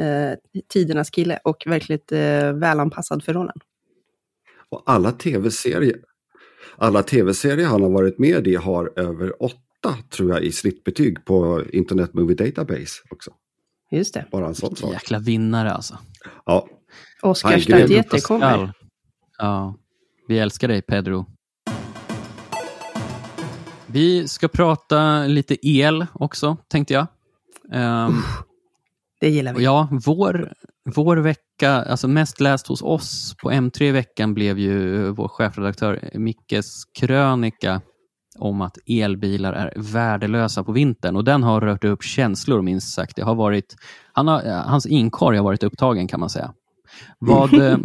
[0.07, 0.35] eh
[0.73, 3.57] tidernas kille och verkligt eh, välanpassad för rollen.
[4.73, 5.97] Och alla tv-serier
[6.77, 11.63] alla tv-serier han har varit med i har över åtta, tror jag, i snittbetyg på
[11.73, 13.31] Internet Movie Database också.
[13.91, 14.27] Just det.
[14.33, 14.93] Bara en sån sak.
[14.93, 15.99] Jäkla vinnare alltså.
[16.47, 16.69] Ja.
[17.23, 18.73] Oscarsstatyetter kommer.
[19.39, 19.77] Ja,
[20.29, 21.27] vi älskar dig Pedro.
[23.87, 27.07] Vi ska prata lite el också, tänkte jag.
[28.07, 28.23] Um,
[29.21, 29.65] det gillar vi.
[29.65, 30.53] Ja, vår,
[30.85, 36.11] vår vecka, alltså mest läst hos oss på M3 i veckan blev ju vår chefredaktör
[36.15, 37.81] Mickes krönika
[38.39, 43.17] om att elbilar är värdelösa på vintern och den har rört upp känslor minst sagt.
[43.17, 43.77] Det har varit,
[44.13, 46.53] han har, hans inkorg har varit upptagen kan man säga.
[47.19, 47.79] Vad, eh,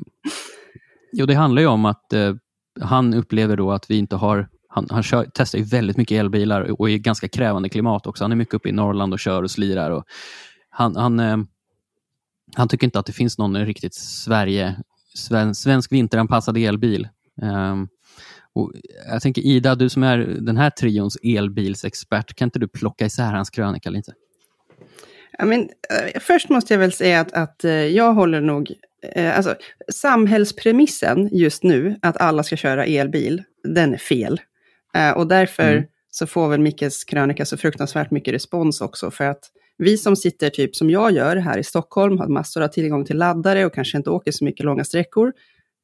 [1.14, 2.36] jo, det handlar ju om att eh,
[2.82, 6.82] han upplever då att vi inte har han, han kör, testar ju väldigt mycket elbilar
[6.82, 8.24] och i ganska krävande klimat också.
[8.24, 9.92] Han är mycket uppe i Norrland och kör och slirar.
[9.92, 10.04] Och
[10.70, 11.38] han, han, eh,
[12.56, 14.76] han tycker inte att det finns någon riktigt Sverige,
[15.14, 17.08] sven, svensk vinteranpassad elbil.
[17.42, 17.88] Um,
[18.54, 18.72] och
[19.08, 23.34] jag tänker Ida, du som är den här trions elbilsexpert, kan inte du plocka isär
[23.34, 24.14] hans krönika lite?
[25.38, 28.74] Ja, men, eh, först måste jag väl säga att, att eh, jag håller nog...
[29.16, 29.56] Eh, alltså,
[29.94, 34.42] samhällspremissen just nu, att alla ska köra elbil, den är fel.
[35.16, 35.84] Och därför mm.
[36.12, 39.40] så får väl Mickes krönika så fruktansvärt mycket respons också, för att
[39.78, 43.18] vi som sitter typ som jag gör här i Stockholm, har massor av tillgång till
[43.18, 45.34] laddare och kanske inte åker så mycket långa sträckor.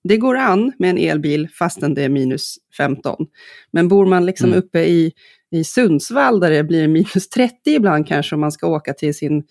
[0.03, 3.27] Det går an med en elbil fastän det är minus 15.
[3.71, 4.59] Men bor man liksom mm.
[4.59, 5.11] uppe i,
[5.51, 9.43] i Sundsvall där det blir minus 30 ibland kanske om man ska åka till, sin,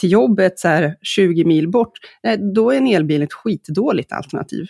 [0.00, 1.92] till jobbet så här 20 mil bort,
[2.54, 4.66] då är en elbil ett skitdåligt alternativ.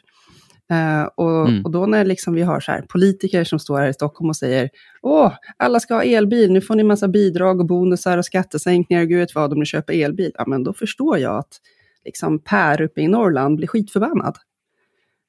[0.72, 1.64] Uh, och, mm.
[1.64, 4.36] och, då när liksom vi har så här, politiker som står här i Stockholm och
[4.36, 4.70] säger
[5.02, 9.18] Åh, alla ska ha elbil, nu får ni massa bidrag och bonusar och skattesänkningar, gud
[9.18, 10.32] vet vad, om ni köper elbil.
[10.34, 11.60] Ja, men då förstår jag att
[12.04, 14.36] liksom Per uppe i Norrland blir skitförbannad.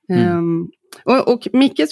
[0.09, 0.37] Mm.
[0.37, 0.71] Um,
[1.03, 1.89] och, och Mickes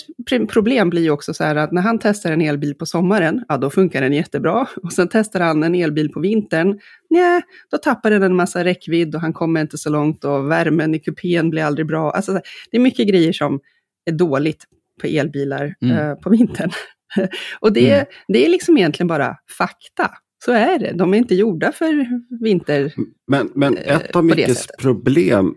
[0.50, 3.58] problem blir ju också så här att när han testar en elbil på sommaren, ja
[3.58, 4.68] då funkar den jättebra.
[4.84, 7.42] Och sen testar han en elbil på vintern, nej,
[7.72, 11.00] då tappar den en massa räckvidd och han kommer inte så långt och värmen i
[11.00, 12.12] kupén blir aldrig bra.
[12.12, 12.42] Alltså,
[12.72, 13.60] det är mycket grejer som
[14.06, 14.64] är dåligt
[15.02, 15.98] på elbilar mm.
[15.98, 16.72] uh, på vintern.
[17.60, 18.06] och det, mm.
[18.28, 20.12] det är liksom egentligen bara fakta.
[20.46, 22.08] Så är det, de är inte gjorda för
[22.44, 22.94] vinter.
[23.28, 25.56] Men, men eh, ett av Mickes problem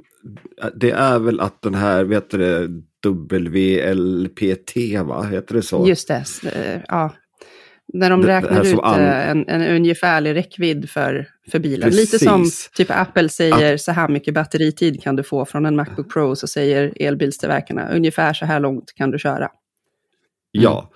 [0.74, 2.68] det är väl att den här, vet du
[3.04, 5.22] WLPT, va?
[5.22, 5.88] Heter det så?
[5.88, 7.12] Just det, eh, ja.
[7.92, 11.90] När de det, räknar ut eh, en, en ungefärlig räckvidd för, för bilen.
[11.90, 12.12] Precis.
[12.12, 13.81] Lite som typ Apple säger, att...
[13.81, 18.33] så här mycket batteritid kan du få från en Macbook Pro, så säger elbilstillverkarna, ungefär
[18.33, 19.37] så här långt kan du köra.
[19.37, 19.50] Mm.
[20.50, 20.90] Ja,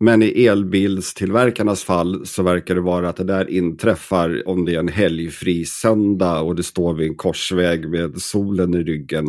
[0.00, 4.78] men i elbilstillverkarnas fall så verkar det vara att det där inträffar om det är
[4.78, 9.26] en helgfri söndag och det står vid en korsväg med solen i ryggen.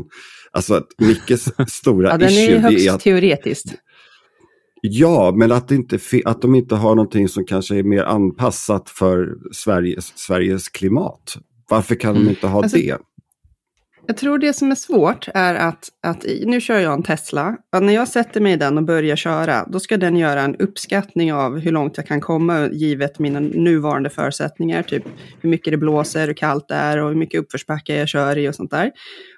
[0.51, 3.73] Alltså att Mickes stora ja, den issue är högst är att, teoretiskt.
[4.81, 9.35] Ja, men att, inte, att de inte har någonting som kanske är mer anpassat för
[9.51, 11.37] Sveriges, Sveriges klimat.
[11.69, 12.29] Varför kan de mm.
[12.29, 12.97] inte ha alltså, det?
[14.09, 17.57] Jag tror det som är svårt är att, att nu kör jag en Tesla.
[17.75, 20.55] Och när jag sätter mig i den och börjar köra, då ska den göra en
[20.55, 24.83] uppskattning av hur långt jag kan komma givet mina nuvarande förutsättningar.
[24.83, 25.03] Typ
[25.41, 28.49] hur mycket det blåser, hur kallt det är och hur mycket uppförsbacke jag kör i
[28.49, 28.91] och sånt där.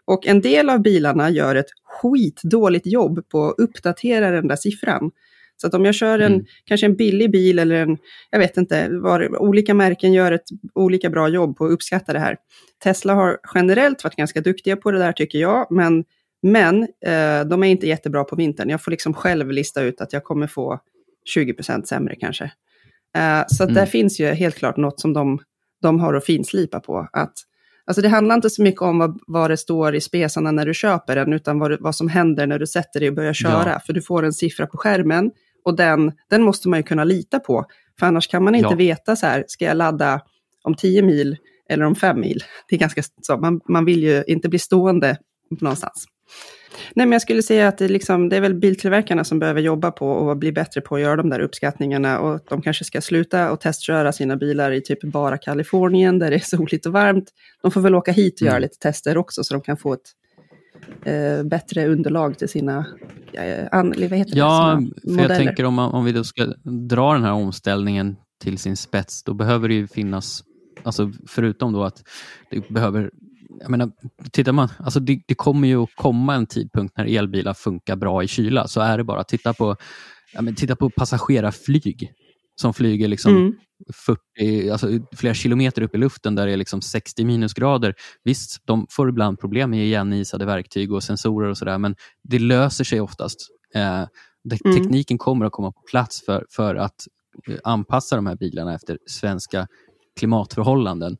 [0.05, 5.11] Och en del av bilarna gör ett skitdåligt jobb på att uppdatera den där siffran.
[5.61, 6.45] Så att om jag kör en, mm.
[6.65, 7.97] kanske en billig bil eller en,
[8.29, 12.19] jag vet inte, var, olika märken gör ett olika bra jobb på att uppskatta det
[12.19, 12.37] här.
[12.83, 16.03] Tesla har generellt varit ganska duktiga på det där tycker jag, men,
[16.41, 18.69] men eh, de är inte jättebra på vintern.
[18.69, 20.79] Jag får liksom själv lista ut att jag kommer få
[21.35, 22.51] 20% sämre kanske.
[23.15, 23.75] Eh, så mm.
[23.75, 25.39] där finns ju helt klart något som de,
[25.81, 27.09] de har att finslipa på.
[27.13, 27.33] Att,
[27.85, 30.73] alltså det handlar inte så mycket om vad, vad det står i spesarna när du
[30.73, 33.69] köper den, utan vad, vad som händer när du sätter dig och börjar köra.
[33.69, 33.79] Ja.
[33.85, 35.31] För du får en siffra på skärmen
[35.65, 37.65] och den, den måste man ju kunna lita på.
[37.99, 38.75] För annars kan man inte ja.
[38.75, 40.21] veta så här, ska jag ladda
[40.63, 41.37] om 10 mil
[41.69, 42.43] eller om 5 mil?
[42.69, 45.17] Det är ganska så, man, man vill ju inte bli stående
[45.61, 46.05] någonstans.
[46.93, 49.91] Nej, men jag skulle säga att det, liksom, det är väl biltillverkarna som behöver jobba
[49.91, 52.19] på och bli bättre på att göra de där uppskattningarna.
[52.19, 56.35] Och de kanske ska sluta och testköra sina bilar i typ bara Kalifornien där det
[56.35, 57.29] är soligt och varmt.
[57.61, 58.51] De får väl åka hit och Mm.
[58.51, 60.11] göra lite tester också så de kan få ett
[61.05, 62.85] eh, bättre underlag till sina,
[63.33, 65.45] eh, an, vad heter Ja, det, sina för jag modeller.
[65.45, 66.45] tänker om, om vi då ska
[66.89, 70.43] dra den här omställningen till sin spets, då behöver det ju finnas,
[70.83, 72.03] alltså förutom då att
[72.51, 73.11] det behöver,
[73.59, 73.91] jag menar,
[74.31, 78.23] tittar man, alltså det, det kommer ju att komma en tidpunkt när elbilar funkar bra
[78.23, 79.75] i kyla, så är det bara, titta på,
[80.33, 82.13] ja, men titta på passagerarflyg
[82.61, 83.53] som flyger liksom Mm.
[83.93, 87.95] 40, alltså flera kilometer upp i luften där det är liksom 60 minusgrader.
[88.23, 92.83] Visst, de får ibland problem med igenisade verktyg och sensorer och sådär, men det löser
[92.83, 93.39] sig oftast.
[93.75, 94.05] Eh,
[94.65, 94.77] Mm.
[94.77, 97.07] Tekniken kommer att komma på plats för, för att
[97.47, 99.67] eh, anpassa de här bilarna efter svenska
[100.19, 101.17] klimatförhållanden.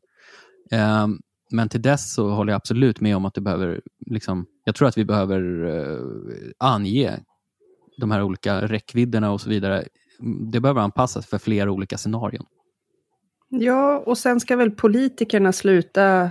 [0.72, 1.06] Eh,
[1.50, 4.88] men till dess så håller jag absolut med om att det behöver, liksom, jag tror
[4.88, 6.04] att vi behöver eh,
[6.58, 7.18] ange
[7.96, 9.84] de här olika räckvidderna och så vidare.
[10.52, 12.46] Det behöver anpassas för flera olika scenarion.
[13.48, 16.30] Ja, och sen ska väl politikerna sluta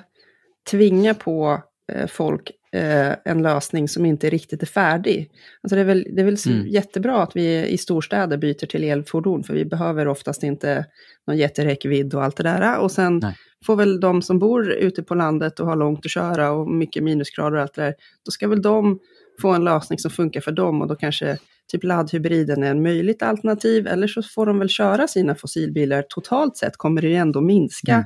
[0.72, 5.32] tvinga på eh, folk eh, en lösning som inte riktigt är färdig.
[5.64, 6.68] Alltså det är väl, det är väl Mm.
[6.68, 10.86] jättebra att vi i storstäder byter till elfordon, för vi behöver oftast inte
[11.28, 12.80] någon jätteräckvidd och allt det där.
[12.80, 13.36] Och sen Nej.
[13.66, 17.04] får väl de som bor ute på landet och har långt att köra och mycket
[17.04, 17.94] minusgrader och allt det där,
[18.26, 19.00] då ska väl de
[19.42, 21.38] få en lösning som funkar för dem och då kanske
[21.72, 26.04] typ laddhybriden är en möjligt alternativ, eller så får de väl köra sina fossilbilar.
[26.10, 28.06] Totalt sett kommer det ju ändå minska Mm.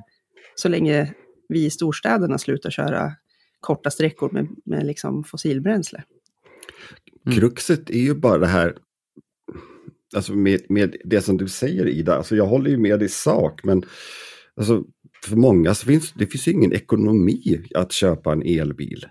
[0.55, 1.13] så länge
[1.49, 3.11] vi i storstäderna slutar köra
[3.59, 6.03] korta sträckor med, med liksom fossilbränsle.
[7.25, 7.39] Mm.
[7.39, 8.75] Kruxet är ju bara det här,
[10.15, 13.63] alltså med, med det som du säger Ida, alltså jag håller ju med i sak,
[13.63, 13.83] men
[14.55, 14.83] alltså,
[15.25, 19.05] för många så finns det finns ju ingen ekonomi att köpa en elbil.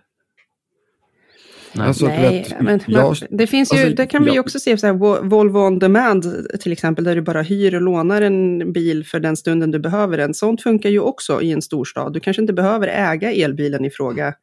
[1.75, 1.87] Nej.
[1.89, 4.45] Alltså, Nej, vet, men, jag- men det finns ju, alltså, det kan vi ju jag-
[4.45, 6.25] också se så här, Vo- Volvo on demand
[6.61, 10.17] till exempel, där du bara hyr och lånar en bil för den stunden du behöver
[10.19, 10.35] den.
[10.35, 12.13] Sånt funkar ju också i en storstad.
[12.13, 14.35] Du kanske inte behöver äga elbilen i fråga.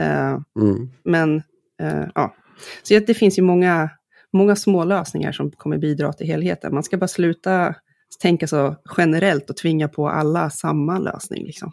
[0.00, 0.28] Eh,
[0.60, 0.90] Mm.
[1.04, 1.36] men
[1.82, 2.34] eh, ja,
[2.82, 3.90] så det finns ju många,
[4.32, 6.74] många små lösningar som kommer bidra till helheten.
[6.74, 7.74] Man ska bara sluta
[8.22, 11.44] tänka så generellt och tvinga på alla samma lösning.
[11.46, 11.72] Liksom.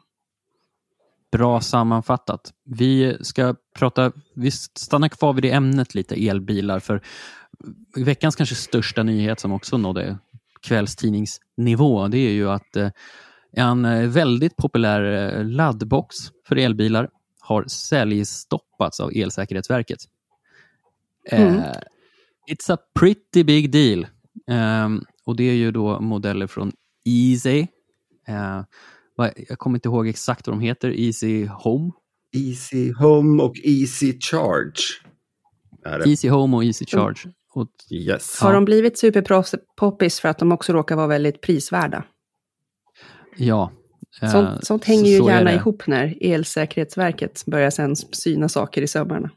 [1.34, 2.54] Bra sammanfattat.
[2.66, 6.80] Vi ska prata, vi stannar kvar vid det ämnet lite, elbilar.
[6.80, 7.02] För
[7.96, 10.18] veckans kanske största nyhet som också nådde
[10.62, 12.90] kvällstidningsnivå, det är ju att eh,
[13.52, 16.16] en eh, väldigt populär eh, laddbox
[16.48, 20.00] för elbilar har säljstoppats av Elsäkerhetsverket.
[21.32, 21.56] Mm.
[21.56, 21.72] Eh,
[22.52, 24.08] it's a pretty big deal.
[24.48, 26.72] Ehm, och det är ju då modeller från
[27.06, 27.68] Easy.
[28.28, 28.62] Eh,
[29.50, 31.00] jag kommer inte ihåg exakt vad de heter.
[31.00, 31.92] Easy Home.
[32.36, 34.84] Easy Home och Easy Charge.
[36.06, 37.34] Easy Home och Easy Charge.
[37.56, 38.40] Och, Yes.
[38.40, 42.06] Har de blivit superpoppis för att de också råkar vara väldigt prisvärda?
[43.38, 43.72] ja.
[44.22, 48.82] eh, Sånt, sånt hänger ju så är gärna ihop när Elsäkerhetsverket börjar sen syna saker
[48.82, 49.30] i sömmarna.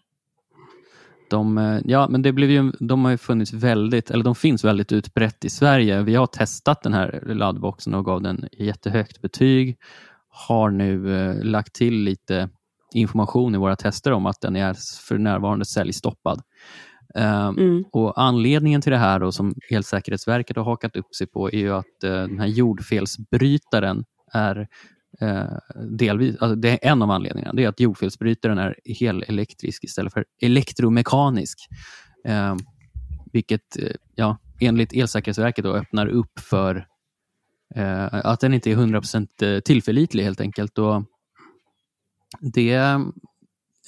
[1.31, 4.65] De, eh, ja, men det blev ju, de har ju funnits väldigt, eller de finns
[4.65, 6.03] väldigt utbrett i Sverige.
[6.03, 9.77] Vi har testat den här laddboxen och gav den jättehögt betyg.
[10.29, 12.49] Har nu eh, lagt till lite
[12.95, 14.77] information i våra tester om att den är
[15.09, 16.43] för närvarande säljstoppad.
[17.15, 17.85] Eh, Mm.
[17.93, 21.73] Och Anledningen till det här då, som Elsäkerhetsverket har hakat upp sig på är ju
[21.73, 24.69] att eh, den här jordfelsbrytaren är
[25.21, 30.13] eh, delvis, alltså det är en av anledningarna, det är att jordfelsbrytaren är helelektrisk istället
[30.13, 31.59] för elektromekanisk.
[32.25, 32.57] Eh,
[33.33, 36.87] vilket eh, ja, enligt Elsäkerhetsverket då öppnar upp för
[37.75, 40.79] eh, att den inte är 100% eh, tillförlitlig helt enkelt.
[40.79, 41.05] Och
[42.41, 42.99] det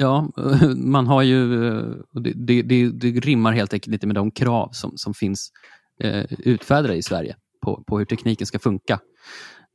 [0.00, 0.28] Ja,
[0.76, 1.68] man har ju...
[1.68, 5.52] Eh, det, det, det, det rimmar helt enkelt inte med de krav som, som finns
[6.00, 8.98] eh, utfärdade i Sverige på, på hur tekniken ska funka eh,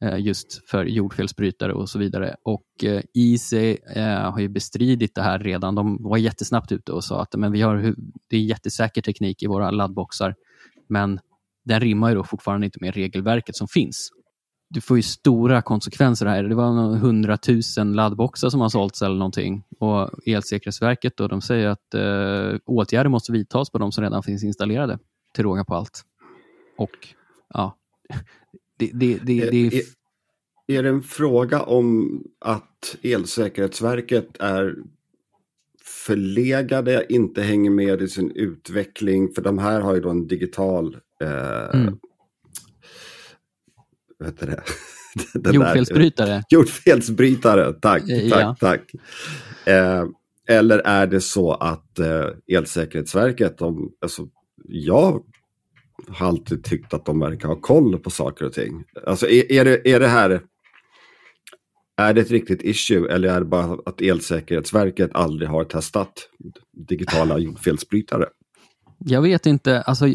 [0.04, 2.36] Eh, just för jordfelsbrytare och så vidare.
[2.44, 5.76] Och eh, IC eh, har ju bestridit det här redan.
[5.76, 7.96] De var jättesnabbt ute och sa att men vi har,
[8.30, 10.36] det är jättesäker teknik i våra laddboxar,
[10.89, 11.20] men
[11.66, 14.12] den rimmar ju då fortfarande inte med regelverket som finns
[14.70, 16.44] du får ju stora konsekvenser här.
[16.44, 17.38] Det var 100
[17.78, 19.63] 000 laddboxar som har sålts eller någonting.
[19.80, 24.44] Och Elsäkerhetsverket då, de säger att eh, åtgärder måste vidtas på de som redan finns
[24.44, 25.00] installerade,
[25.36, 26.02] till råga på allt.
[26.78, 27.08] Och
[27.54, 27.78] ja,
[28.78, 29.82] det, det, det, det är...
[30.68, 34.76] Är, det en fråga om att Elsäkerhetsverket är
[36.06, 39.34] förlegade, inte hänger med i sin utveckling?
[39.34, 40.98] För de här har ju då en digital...
[41.24, 41.98] Eh, Mm.
[44.18, 44.64] Vad heter det?
[45.34, 46.44] Den där- Jordfelsbrytare.
[46.50, 48.56] Jordfelsbrytare, tack, Eh, tack, ja.
[48.60, 48.92] tack.
[49.66, 50.04] Eh,
[50.48, 54.28] eller är det så att eh, Elsäkerhetsverket, de, alltså,
[54.68, 55.24] jag
[56.08, 58.84] har alltid tyckt att de verkar ha koll på saker och ting.
[59.08, 60.42] Alltså är, är, det, är det här,
[61.98, 66.13] är det ett riktigt issue eller är det bara att Elsäkerhetsverket aldrig har testat
[66.88, 68.26] digitala jordfelsbrytare?
[69.06, 70.08] Jag vet inte, alltså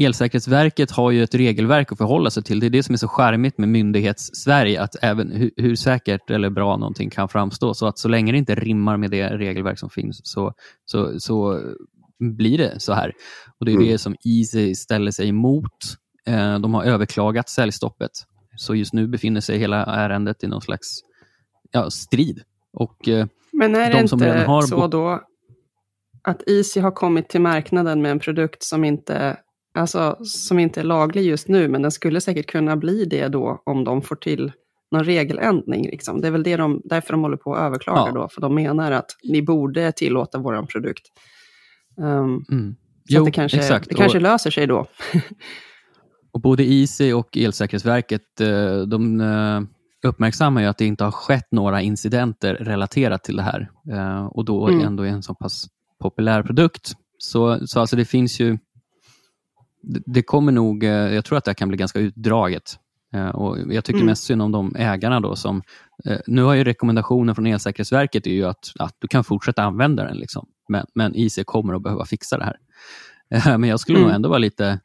[0.00, 2.60] Elsäkerhetsverket har ju ett regelverk att förhålla sig till.
[2.60, 6.50] Det är det som är så charmigt med myndighets-Sverige, att även hur, hur, säkert eller
[6.50, 7.74] bra någonting kan framstå.
[7.74, 10.52] Så att så länge det inte rimmar med det regelverk som finns så,
[10.84, 11.60] så, så
[12.32, 13.12] blir det så här.
[13.58, 13.88] Och Det är mm.
[13.88, 15.70] det som Easy ställer sig emot.
[16.26, 18.10] Eh, de har överklagat säljstoppet.
[18.56, 20.86] Så just nu befinner sig hela ärendet i någon slags
[21.70, 22.42] ja, strid.
[22.72, 25.20] Och, eh, Men är det de inte har så då
[26.22, 29.36] att Easy har kommit till marknaden med en produkt som inte
[29.74, 33.62] alltså, som inte är laglig just nu, men den skulle säkert kunna bli det då
[33.64, 34.52] om de får till
[34.90, 35.84] någon regeländring.
[35.84, 36.20] Liksom.
[36.20, 38.12] Det är väl det de, därför de håller på att överklaga ja.
[38.12, 41.02] då, för de menar att ni borde tillåta vår produkt.
[41.96, 42.76] Um, mm.
[43.08, 43.88] Så jo, det kanske, exakt.
[43.88, 44.86] det kanske och, löser sig då.
[46.32, 49.60] och både IC och Elsäkerhetsverket eh, de eh,
[50.08, 53.70] uppmärksammar ju att det inte har skett några incidenter relaterat till det här.
[53.92, 54.86] Eh, och då mm.
[54.86, 55.66] ändå är en så pass
[56.00, 56.92] populär produkt.
[57.18, 58.58] Så, så alltså det finns ju
[59.86, 62.78] det kommer nog, jag tror att det kan bli ganska utdraget.
[63.34, 64.06] Och jag tycker mm.
[64.06, 65.62] mest synd om de ägarna då som,
[66.26, 70.16] nu har ju rekommendationen från Elsäkerhetsverket är ju att, att du kan fortsätta använda den,
[70.16, 70.46] liksom.
[70.68, 72.58] Men, men IC kommer att behöva fixa det här.
[73.58, 74.08] Men jag skulle mm.
[74.08, 74.80] nog ändå vara lite,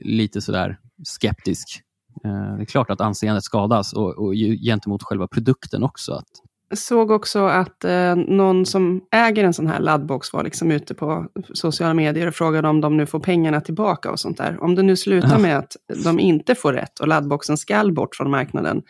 [0.00, 1.82] lite sådär skeptisk.
[2.22, 4.34] Det är klart att anseendet skadas och, och
[4.64, 6.12] gentemot själva produkten också.
[6.12, 6.28] Att
[6.74, 11.26] såg också att eh, någon som äger en sån här laddbox var liksom ute på
[11.54, 14.62] sociala medier och frågade om de nu får pengarna tillbaka och sånt där.
[14.62, 18.30] Om det nu slutar med att de inte får rätt och laddboxen skall bort från
[18.30, 18.82] marknaden,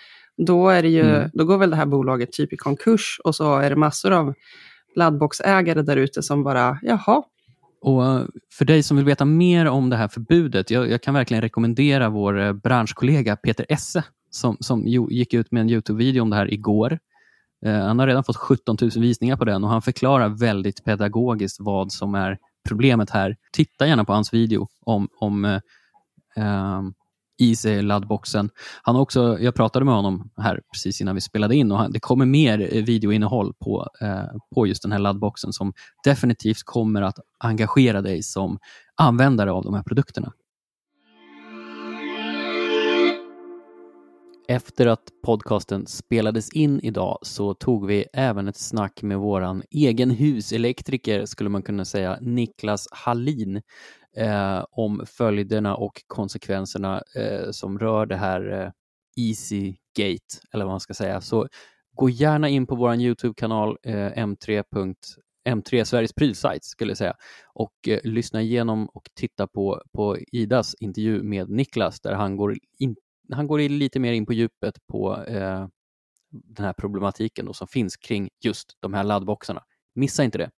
[0.47, 1.31] då, är ju, mm.
[1.33, 4.35] då går väl det här bolaget typ i konkurs och så är det massor av
[4.97, 7.23] laddboxägare där ute som bara, jaha.
[7.81, 11.15] Och eh, för dig som vill veta mer om det här förbudet, jag, jag kan
[11.15, 16.31] verkligen rekommendera vår eh, branschkollega Peter Esse som, som gick ut med en Youtube-video om
[16.31, 16.99] det här igår.
[17.65, 21.57] Eh, han har redan fått 17 000 visningar på den och han förklarar väldigt pedagogiskt
[21.61, 23.37] vad som är problemet här.
[23.53, 25.61] Titta gärna på hans video om, om eh,
[26.37, 26.95] ehm,
[27.39, 28.51] i sig laddboxen.
[28.83, 31.93] Han har också, jag pratade med honom här precis innan vi spelade in och han,
[31.93, 35.73] det kommer mer eh, videoinnehåll på, eh, på just den här laddboxen som
[36.05, 38.59] definitivt kommer att engagera dig som
[38.97, 40.33] användare av de här produkterna.
[44.49, 50.11] Efter att podcasten spelades in idag så tog vi även ett snack med våran egen
[50.11, 53.63] huselektriker, skulle man kunna säga, Niklas Hallin,
[54.17, 58.71] eh, om följderna och konsekvenserna eh, som rör det här eh,
[59.17, 61.21] Easy Gate, eller vad man ska säga.
[61.21, 61.49] Så
[61.97, 64.65] gå gärna in på vår Youtube-kanal eh, m3.
[65.49, 67.15] M3 Sveriges prylsajt skulle jag säga
[67.55, 72.57] och eh, lyssna igenom och titta på, på Idas intervju med Niklas där han går
[72.79, 72.97] in,
[73.33, 75.67] han går lite mer in på djupet på eh,
[76.31, 79.63] den här problematiken då, som finns kring just de här laddboxarna.
[79.95, 80.51] Missa inte det.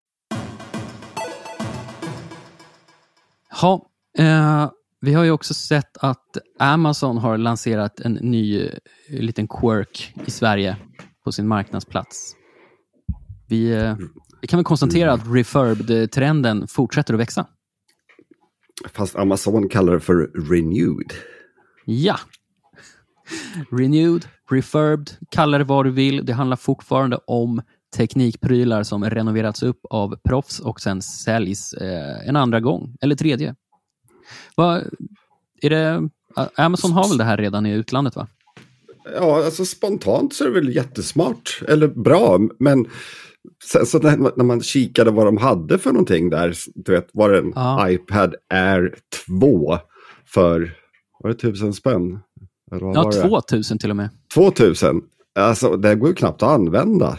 [3.63, 3.87] Ja,
[4.19, 8.73] eh, vi har ju också sett att Amazon har lanserat en ny eh,
[9.09, 10.77] liten quirk i Sverige
[11.25, 12.35] på sin marknadsplats.
[13.49, 13.97] Vi, eh,
[14.41, 17.47] vi kan väl konstatera att refurbed-trenden fortsätter att växa.
[18.93, 21.13] Fast Amazon kallar det för renewed.
[21.85, 22.19] Ja,
[23.71, 26.27] Renewed, refurbed, kalla det vad du vill.
[26.27, 27.63] Det handlar fortfarande om
[27.97, 33.55] teknikprylar som renoverats upp av proffs och sen säljs eh, en andra gång, eller tredje.
[34.57, 34.81] Va,
[35.63, 36.09] är det,
[36.57, 38.17] Amazon har väl det här redan i utlandet?
[38.17, 38.27] va?
[39.15, 42.87] Ja, alltså spontant så är det väl jättesmart, eller bra, men
[43.65, 47.31] sen så när, när man kikade vad de hade för någonting där, du vet, var
[47.31, 47.91] det en ja.
[47.91, 48.95] iPad Air
[49.27, 49.79] 2
[50.27, 50.75] för,
[51.21, 52.19] var det tusen spänn?
[52.71, 54.11] Ja, 2000 till och med.
[54.35, 55.03] 2000?
[55.39, 57.19] Alltså, det går ju knappt att använda.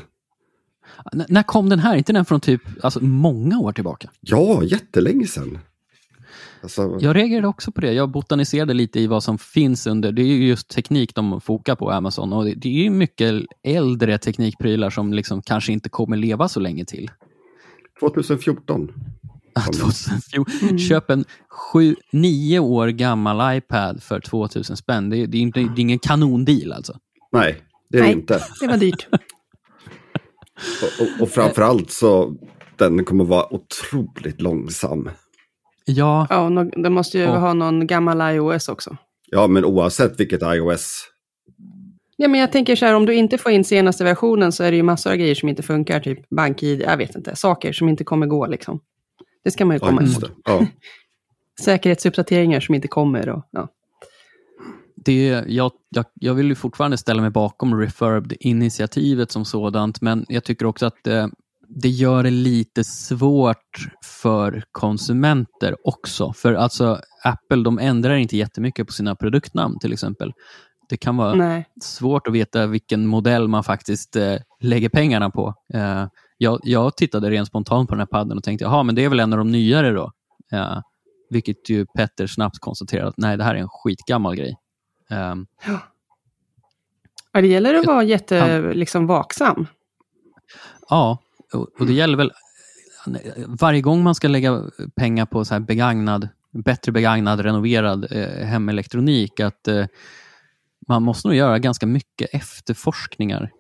[1.14, 1.96] N när kom den här?
[1.96, 4.10] inte den från typ alltså, många år tillbaka?
[4.22, 5.60] Ja, jättelänge sedan.
[6.62, 6.98] Alltså...
[7.02, 7.94] Jag reagerade också på det.
[7.94, 11.76] Jag botaniserade lite i vad som finns under, det är ju just teknik de fokar
[11.76, 16.48] på Amazon och det är ju mycket äldre teknikprylar som liksom kanske inte kommer leva
[16.48, 17.12] så länge till.
[18.00, 18.92] 2014.
[19.66, 20.46] 2014.
[20.62, 20.78] Mm.
[20.78, 21.26] Köp en
[22.14, 25.10] 7-9 år gammal iPad för 2000 spänn.
[25.10, 26.98] Det, det, är, inte, det är ingen kanondeal alltså.
[27.32, 27.56] Nej,
[27.90, 28.44] det är Nej, det inte.
[28.62, 29.08] det var dyrt.
[31.00, 32.36] Och, och, framförallt så
[32.78, 35.10] den kommer vara otroligt långsam.
[35.86, 36.28] Ja.
[36.30, 37.40] Ja, och den måste ju och.
[37.40, 38.98] ha någon gammal iOS också.
[39.28, 41.10] Ja, men oavsett vilket iOS
[42.22, 44.72] Ja, men jag tänker så här, om du inte får in senaste versionen så är
[44.72, 47.90] det ju massor av grejer som inte funkar, typ bank-id, jag vet inte, saker som
[47.90, 48.80] inte kommer gå liksom.
[49.44, 50.32] Det ska man ju komma Ja, ihåg.
[50.46, 50.66] Ja.
[51.62, 53.68] Säkerhetsuppdateringar som inte kommer och ja.
[55.06, 60.44] Det, jag, jag, jag vill ju fortfarande ställa mig bakom Refurbed-initiativet som sådant, men jag
[60.44, 61.30] tycker också att det,
[61.68, 63.90] det gör det lite svårt
[64.22, 66.34] för konsumenter också.
[66.34, 70.34] För alltså Apple, de ändrar inte jättemycket på sina produktnamn till exempel.
[70.90, 71.66] Det kan vara Nej.
[71.82, 75.54] svårt att veta vilken modell man faktiskt eh, lägger pengarna på.
[75.74, 79.06] Eh, jag, jag tittade rent spontant på den här padden och tänkte, jaha, men det
[79.06, 80.12] är väl en av de nyare då?
[80.52, 80.80] Eh,
[81.30, 84.56] vilket ju Petter snabbt konstaterade att nej, det här är en skitgammal grej.
[85.12, 85.36] Eh,
[87.32, 89.68] Ja, det gäller att vara jätte, liksom, vaksam.
[90.90, 91.18] Ja,
[91.54, 92.32] och, och det gäller väl
[93.48, 94.64] varje gång man ska lägga
[94.96, 99.86] pengar på så här begagnad, bättre begagnad, renoverad eh, hemelektronik, att eh,
[100.88, 103.52] man måste nog göra ganska mycket efterforskningar.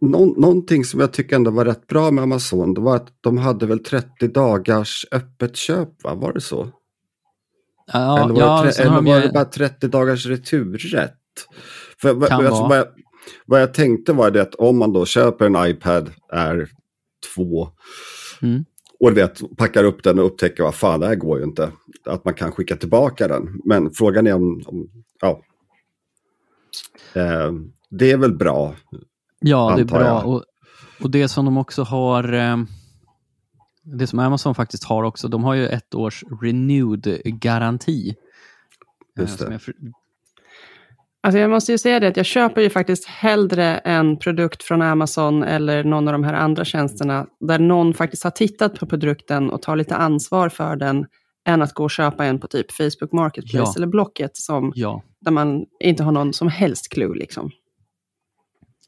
[0.00, 3.38] Någon, någonting som jag tycker ändå var rätt bra med Amazon, det var att de
[3.38, 6.14] hade väl 30 dagars öppet köp, va?
[6.14, 6.68] Var det så?
[7.92, 11.14] Ja, eller var, ja, det, tre, eller var ju- det bara 30 dagars returrätt?
[12.00, 12.68] För, vad- Kan alltså, vara.
[12.68, 12.86] vad, jag,
[13.46, 16.68] vad jag tänkte var det att om man då köper en iPad Air
[17.34, 17.68] 2
[18.42, 18.64] Mm.
[19.00, 21.72] och vet, packar upp den och upptäcker vad fan, det här går ju inte.
[22.06, 23.60] Att man kan skicka tillbaka den.
[23.64, 24.88] Men frågan är om, om
[25.20, 25.40] ja.
[27.14, 27.52] Eh,
[27.90, 28.74] det är väl bra.
[29.40, 30.00] Ja, det är bra.
[30.04, 30.26] jag.
[30.26, 30.44] Och,
[31.02, 32.56] och det som de också har, eh,
[33.84, 38.08] det som Amazon faktiskt har också, de har ju ett års renewed-garanti.
[39.18, 39.60] Eh, Just som det.
[41.22, 44.82] Alltså jag måste ju säga det att jag köper ju faktiskt hellre en produkt från
[44.82, 49.50] Amazon eller någon av de här andra tjänsterna där någon faktiskt har tittat på produkten
[49.50, 51.06] och tar lite ansvar för den
[51.46, 53.72] än att gå och köpa en på typ Facebook Marketplace Ja.
[53.76, 57.14] eller Blocket som, Ja, där man inte har någon som helst clue.
[57.14, 57.50] Liksom.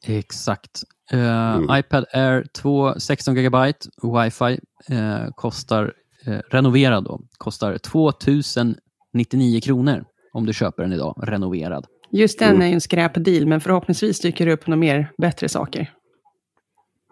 [0.06, 0.82] Exakt.
[1.12, 1.78] Eh, Mm.
[1.78, 5.92] iPad Air 2, 16 GB wifi, eh, kostar,
[6.26, 11.86] eh, renoverad då, kostar 2099 kronor om du köper den idag, renoverad.
[12.10, 12.62] Just den Mm.
[12.62, 15.92] är ju en skräpdeal, men förhoppningsvis dyker det upp några mer bättre saker.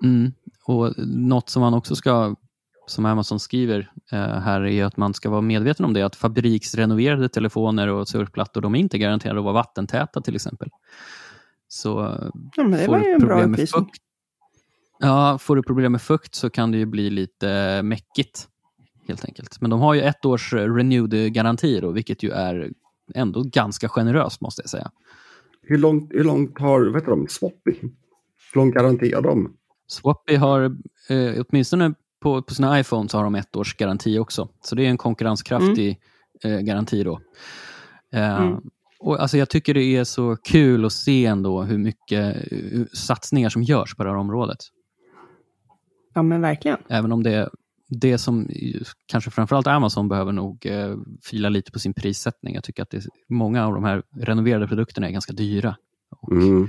[0.03, 0.33] Mm.
[0.67, 2.37] Och något som man också ska,
[2.87, 7.29] som Amazon skriver eh, här, är att man ska vara medveten om det, att fabriksrenoverade
[7.29, 10.69] telefoner och surfplattor, de är inte garanterade att vara vattentäta till exempel.
[11.75, 13.85] Så eh, Ja, men det får var du ju en bra problem med upplysning.
[13.85, 13.97] fukt,
[14.99, 18.49] ja, får du problem med fukt så kan det ju bli lite mäckigt,
[19.09, 19.61] helt enkelt.
[19.61, 22.71] Men de har ju ett års renewed-garanti, då, vilket ju är
[23.15, 24.91] ändå ganska generöst, måste jag säga.
[25.63, 27.75] Hur långt, hur långt har, vet du de, Swappy?
[27.81, 27.91] Hur
[28.55, 29.57] lång garanti har de?
[29.87, 30.63] Swappy har,
[31.09, 34.49] eh, åtminstone på, på sina iPhones, har de ett års garanti också.
[34.61, 36.01] Så det är en konkurrenskraftig
[36.45, 37.21] eh, garanti då.
[38.13, 38.61] Eh, Mm.
[39.07, 43.49] Och alltså jag tycker det är så kul att se ändå hur mycket eh, satsningar
[43.49, 44.59] som görs på det här området.
[46.15, 46.79] Ja, men verkligen.
[46.89, 47.51] Även om det,
[47.89, 48.49] det som
[49.07, 52.55] kanske framförallt Amazon behöver nog eh, fila lite på sin prissättning.
[52.55, 55.77] Jag tycker att det, många av de här renoverade produkterna är ganska dyra.
[56.21, 56.69] Och Mm.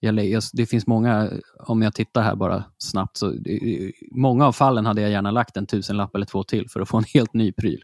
[0.00, 4.46] jag, jag, det finns många, om jag tittar här bara snabbt, så det- i många
[4.46, 7.04] av fallen hade jag gärna lagt en tusenlapp eller två till för att få en
[7.14, 7.82] helt ny pryl.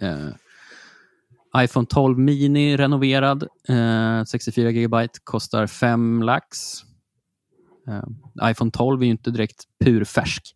[0.00, 0.28] Eh,
[1.56, 6.82] iPhone 12 mini renoverad, eh, 64 GB, kostar 5 lax.
[7.88, 10.54] Eh, iPhone 12 är ju inte direkt purfärsk.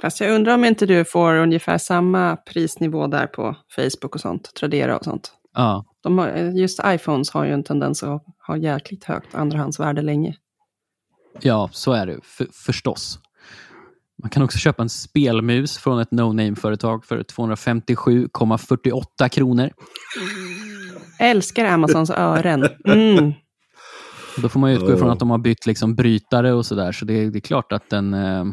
[0.00, 4.54] Fast jag undrar om inte du får ungefär samma prisnivå där på Facebook och sånt,
[4.54, 5.32] Tradera och sånt.
[5.54, 10.36] Ja, De har, just iPhones har ju en tendens att ha jäkligt högt andrahandsvärde länge.
[11.40, 13.18] Ja, så är det för, förstås.
[14.22, 19.70] Man kan också köpa en spelmus från ett no-name-företag för 257,48 kronor.
[21.18, 22.68] Älskar Amazons ören.
[22.84, 23.32] Mm.
[24.42, 27.04] Då får man ju utgå ifrån att de har bytt liksom brytare och sådär, så
[27.04, 28.44] det, är- det är klart att den, eh,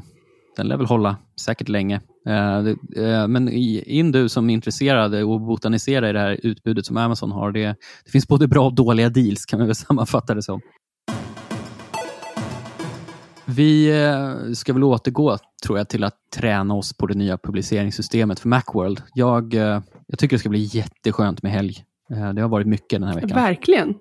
[0.57, 2.01] den lär väl hålla säkert länge.
[2.27, 2.57] Eh,
[3.05, 7.31] eh, men in du som är intresserad och botanisera i det här utbudet som Amazon
[7.31, 10.61] har, det, det finns både bra och dåliga deals kan man väl sammanfatta det som.
[13.45, 18.39] Vi eh, ska väl återgå, tror jag, till att träna oss på det nya publiceringssystemet
[18.39, 19.01] för Macworld.
[19.13, 21.83] Jag, eh, jag tycker det ska bli jätteskönt med helg.
[22.11, 23.29] Eh, det har varit mycket den här veckan.
[23.29, 23.93] Verkligen.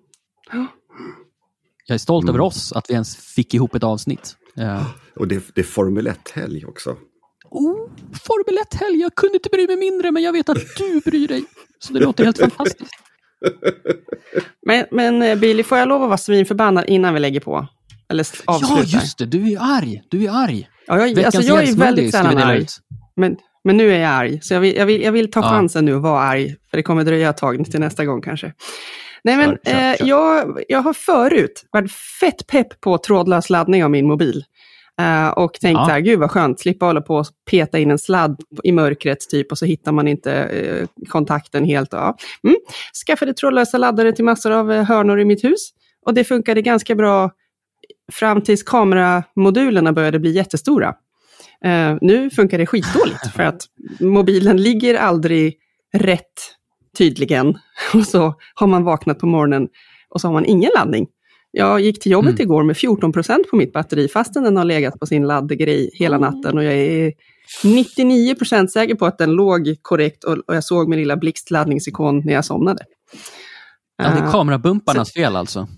[1.86, 2.34] Jag är stolt Mm.
[2.34, 4.36] över oss, att vi ens fick ihop ett avsnitt.
[5.16, 6.90] Och det, det är Formel 1-helg också.
[7.50, 7.88] oh,
[8.22, 11.44] Formel 1-helg, jag kunde inte bry mig mindre, men jag vet att du bryr dig.
[11.78, 12.90] Så det låter helt fantastiskt.
[14.66, 17.66] Men, men Billy, får jag lov att vara svinförbannad innan vi lägger på?
[18.14, 18.76] Eller avslutar?
[18.76, 20.02] Ja, just det, du är arg.
[20.08, 20.68] Du är arg.
[20.86, 22.66] Ja, jag, Veckans alltså, jag är väldigt sällan arg.
[23.16, 24.38] Men, men nu är jag arg.
[24.42, 25.48] Så jag vill, jag vill, jag vill ta Ja.
[25.50, 26.56] chansen nu och vara arg.
[26.70, 28.52] För det kommer dröja ett tag till nästa gång kanske.
[29.24, 30.06] Nej, men Kör, kör, eh, kör.
[30.06, 34.44] Jag, jag har förut varit fett pepp på trådlös laddning av min mobil.
[35.00, 35.84] Eh, och tänkt Ja.
[35.84, 39.18] så här, gud vad skönt, slippa hålla på och peta in en sladd i mörkret
[39.30, 41.88] typ och så hittar man inte eh, kontakten helt.
[41.92, 42.16] Ja.
[42.44, 42.56] Mm.
[43.06, 45.70] Skaffade trådlösa laddare till massor av eh, hörnor i mitt hus.
[46.06, 47.30] Och det funkade ganska bra
[48.12, 50.94] fram tills kameramodulerna började bli jättestora.
[51.64, 53.62] Eh, nu funkar det skitdåligt för att
[54.00, 55.56] mobilen ligger aldrig
[55.94, 56.32] rätt
[56.98, 57.58] tydligen.
[57.94, 59.68] Och så har man vaknat på morgonen
[60.08, 61.06] och så har man ingen laddning.
[61.50, 62.42] Jag gick till jobbet Mm.
[62.42, 66.18] igår med 14 procent på mitt batteri fastän den har legat på sin laddgrej hela
[66.18, 67.12] natten och jag är
[67.64, 72.18] 99 procent säker på att den låg korrekt och, och jag såg min lilla blixtladdningsikon
[72.24, 72.84] när jag somnade.
[73.96, 75.68] Ja, det är Eh, kamerabumparnas fel alltså.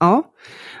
[0.00, 0.22] Ja,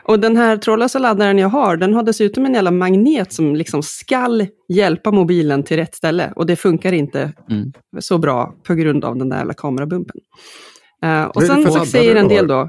[0.08, 3.82] och den här trådlösa laddaren jag har, den har dessutom en jävla magnet som liksom
[3.82, 6.32] skall hjälpa mobilen till rätt ställe.
[6.36, 7.72] Och det funkar inte Mm.
[7.98, 10.16] så bra på grund av den där jävla kamerabumpen.
[11.02, 12.68] Eh, och sen så säger en del då,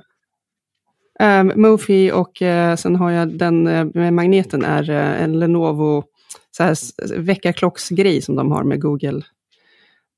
[1.20, 6.04] um, Mofi och eh, sen har jag den eh, med magneten är eh, en Lenovo
[6.52, 6.76] så här,
[7.20, 9.22] väckarklocksgrej som de har med Google.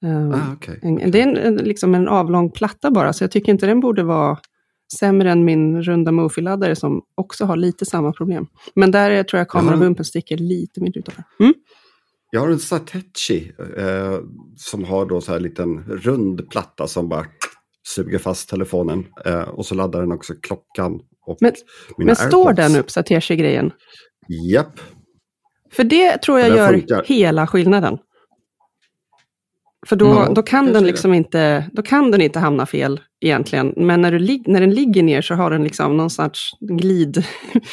[0.06, 0.80] Um, Ah, okej.
[0.82, 3.80] en, det är en, en, liksom en avlång platta bara, så jag tycker inte den
[3.80, 4.38] borde vara
[5.00, 8.48] sämre än min runda Mofi-laddare som också har lite samma problem.
[8.76, 11.24] Men där är, tror jag kamerabumpen sticker lite mindre utanför.
[11.40, 11.54] Mm?
[12.32, 14.18] Jag har en Satechi eh,
[14.58, 17.26] som har då så här liten rund platta som bara
[17.88, 19.06] suger fast telefonen.
[19.26, 21.54] Eh, och så laddar den också klockan och Men-
[21.98, 22.56] mina Men står AirPods.
[22.74, 23.72] den upp, Satechi-grejen?
[24.54, 24.80] Japp.
[25.72, 27.04] För det tror jag Den gör funkar.
[27.06, 27.98] hela skillnaden.
[29.88, 33.74] För då, Ja, då, kan den liksom inte, då kan den inte hamna fel egentligen.
[33.78, 37.24] Men när, du, när den ligger ner så har den liksom någon sorts glid.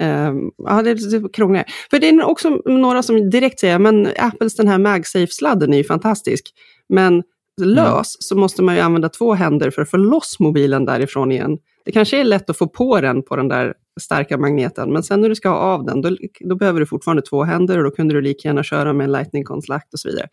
[0.00, 1.66] Ehm, ja, det är lite krångligare.
[1.90, 5.84] För det är också några som direkt säger, men Apples den här MagSafe-sladden är ju
[5.84, 6.54] fantastisk.
[6.88, 7.22] Men
[7.60, 11.58] lös så måste man ju använda två händer för att få loss mobilen därifrån igen.
[11.84, 15.20] Det kanske är lätt att få på den på den där starka magneten, men sen
[15.20, 17.90] när du ska ha av den, då, då behöver du fortfarande två händer och då
[17.90, 20.28] kunde du lika gärna köra med en lightning-kontakt och så vidare.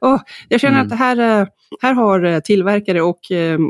[0.00, 0.92] Och jag känner Mm.
[0.92, 1.46] att här, eh,
[1.82, 3.60] här har eh, tillverkare och eh, av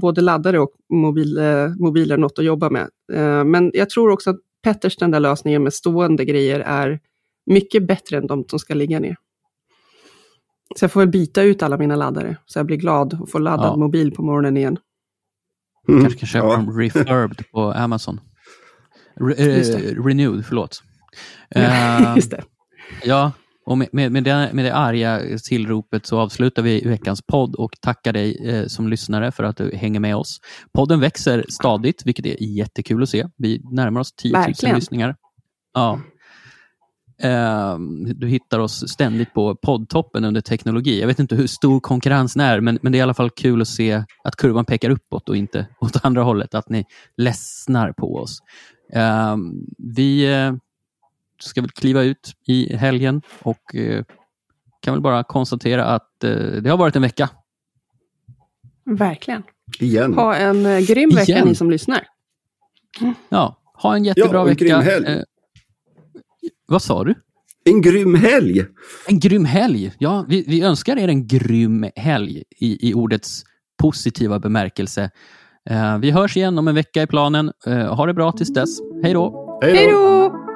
[0.00, 2.88] både laddare och mobil, eh, mobiler något att jobba med.
[3.12, 7.00] Eh, Men jag tror också att Petters den där lösningen med stående grejer är
[7.46, 9.16] mycket bättre än de som ska ligga ner.
[10.76, 13.40] Så jag får väl byta ut alla mina laddare, så jag blir glad och får
[13.40, 13.76] laddad Ja.
[13.76, 14.78] mobil på morgonen igen.
[15.88, 16.00] Mm.
[16.00, 16.56] Kanske kan köpa Ja.
[16.56, 18.20] dem refurbed på Amazon.
[19.20, 19.94] Re, eh, Just det.
[19.94, 20.82] renewed, förlåt.
[22.16, 22.44] Just det.
[23.04, 23.32] Ja,
[23.68, 27.70] och med, med, med, det, med det arga tillropet så avslutar vi veckans podd och
[27.80, 30.40] tackar dig eh, som lyssnare för att du hänger med oss.
[30.72, 33.26] Podden växer stadigt, vilket är jättekul att se.
[33.36, 34.76] Vi närmar oss 10 000 Verkligen.
[34.76, 35.16] lyssningar.
[35.74, 36.00] Ja.
[37.22, 37.78] Eh,
[38.14, 41.00] du hittar oss ständigt på poddtoppen under teknologi.
[41.00, 43.62] Jag vet inte hur stor konkurrensen är, men, men det är i alla fall kul
[43.62, 46.84] att se att kurvan pekar uppåt och inte åt andra hållet, att ni
[47.16, 48.38] ledsnar på oss.
[48.92, 49.36] Eh,
[49.78, 50.26] vi
[51.40, 54.04] ska väl kliva ut i helgen och eh,
[54.82, 57.30] kan väl bara konstatera att eh, det har varit en vecka.
[58.84, 59.42] Verkligen.
[59.80, 60.14] Igen.
[60.14, 61.48] Ha en eh, grym vecka Igen.
[61.48, 62.06] ni som lyssnar.
[63.28, 64.64] Ja, ha en jättebra Ja, en vecka.
[64.64, 65.06] grym helg.
[65.06, 65.22] Eh,
[66.66, 67.14] vad sa du?
[67.64, 68.64] En grym helg!
[69.08, 69.92] En grym helg.
[69.98, 73.44] Ja, vi, vi önskar er en grym helg i, i ordets
[73.82, 75.10] positiva bemärkelse.
[75.70, 77.52] Eh, vi hörs igen om en vecka i planen.
[77.66, 78.78] Eh, ha det bra tills dess.
[79.02, 79.58] Hej då!
[79.62, 80.47] Hej då!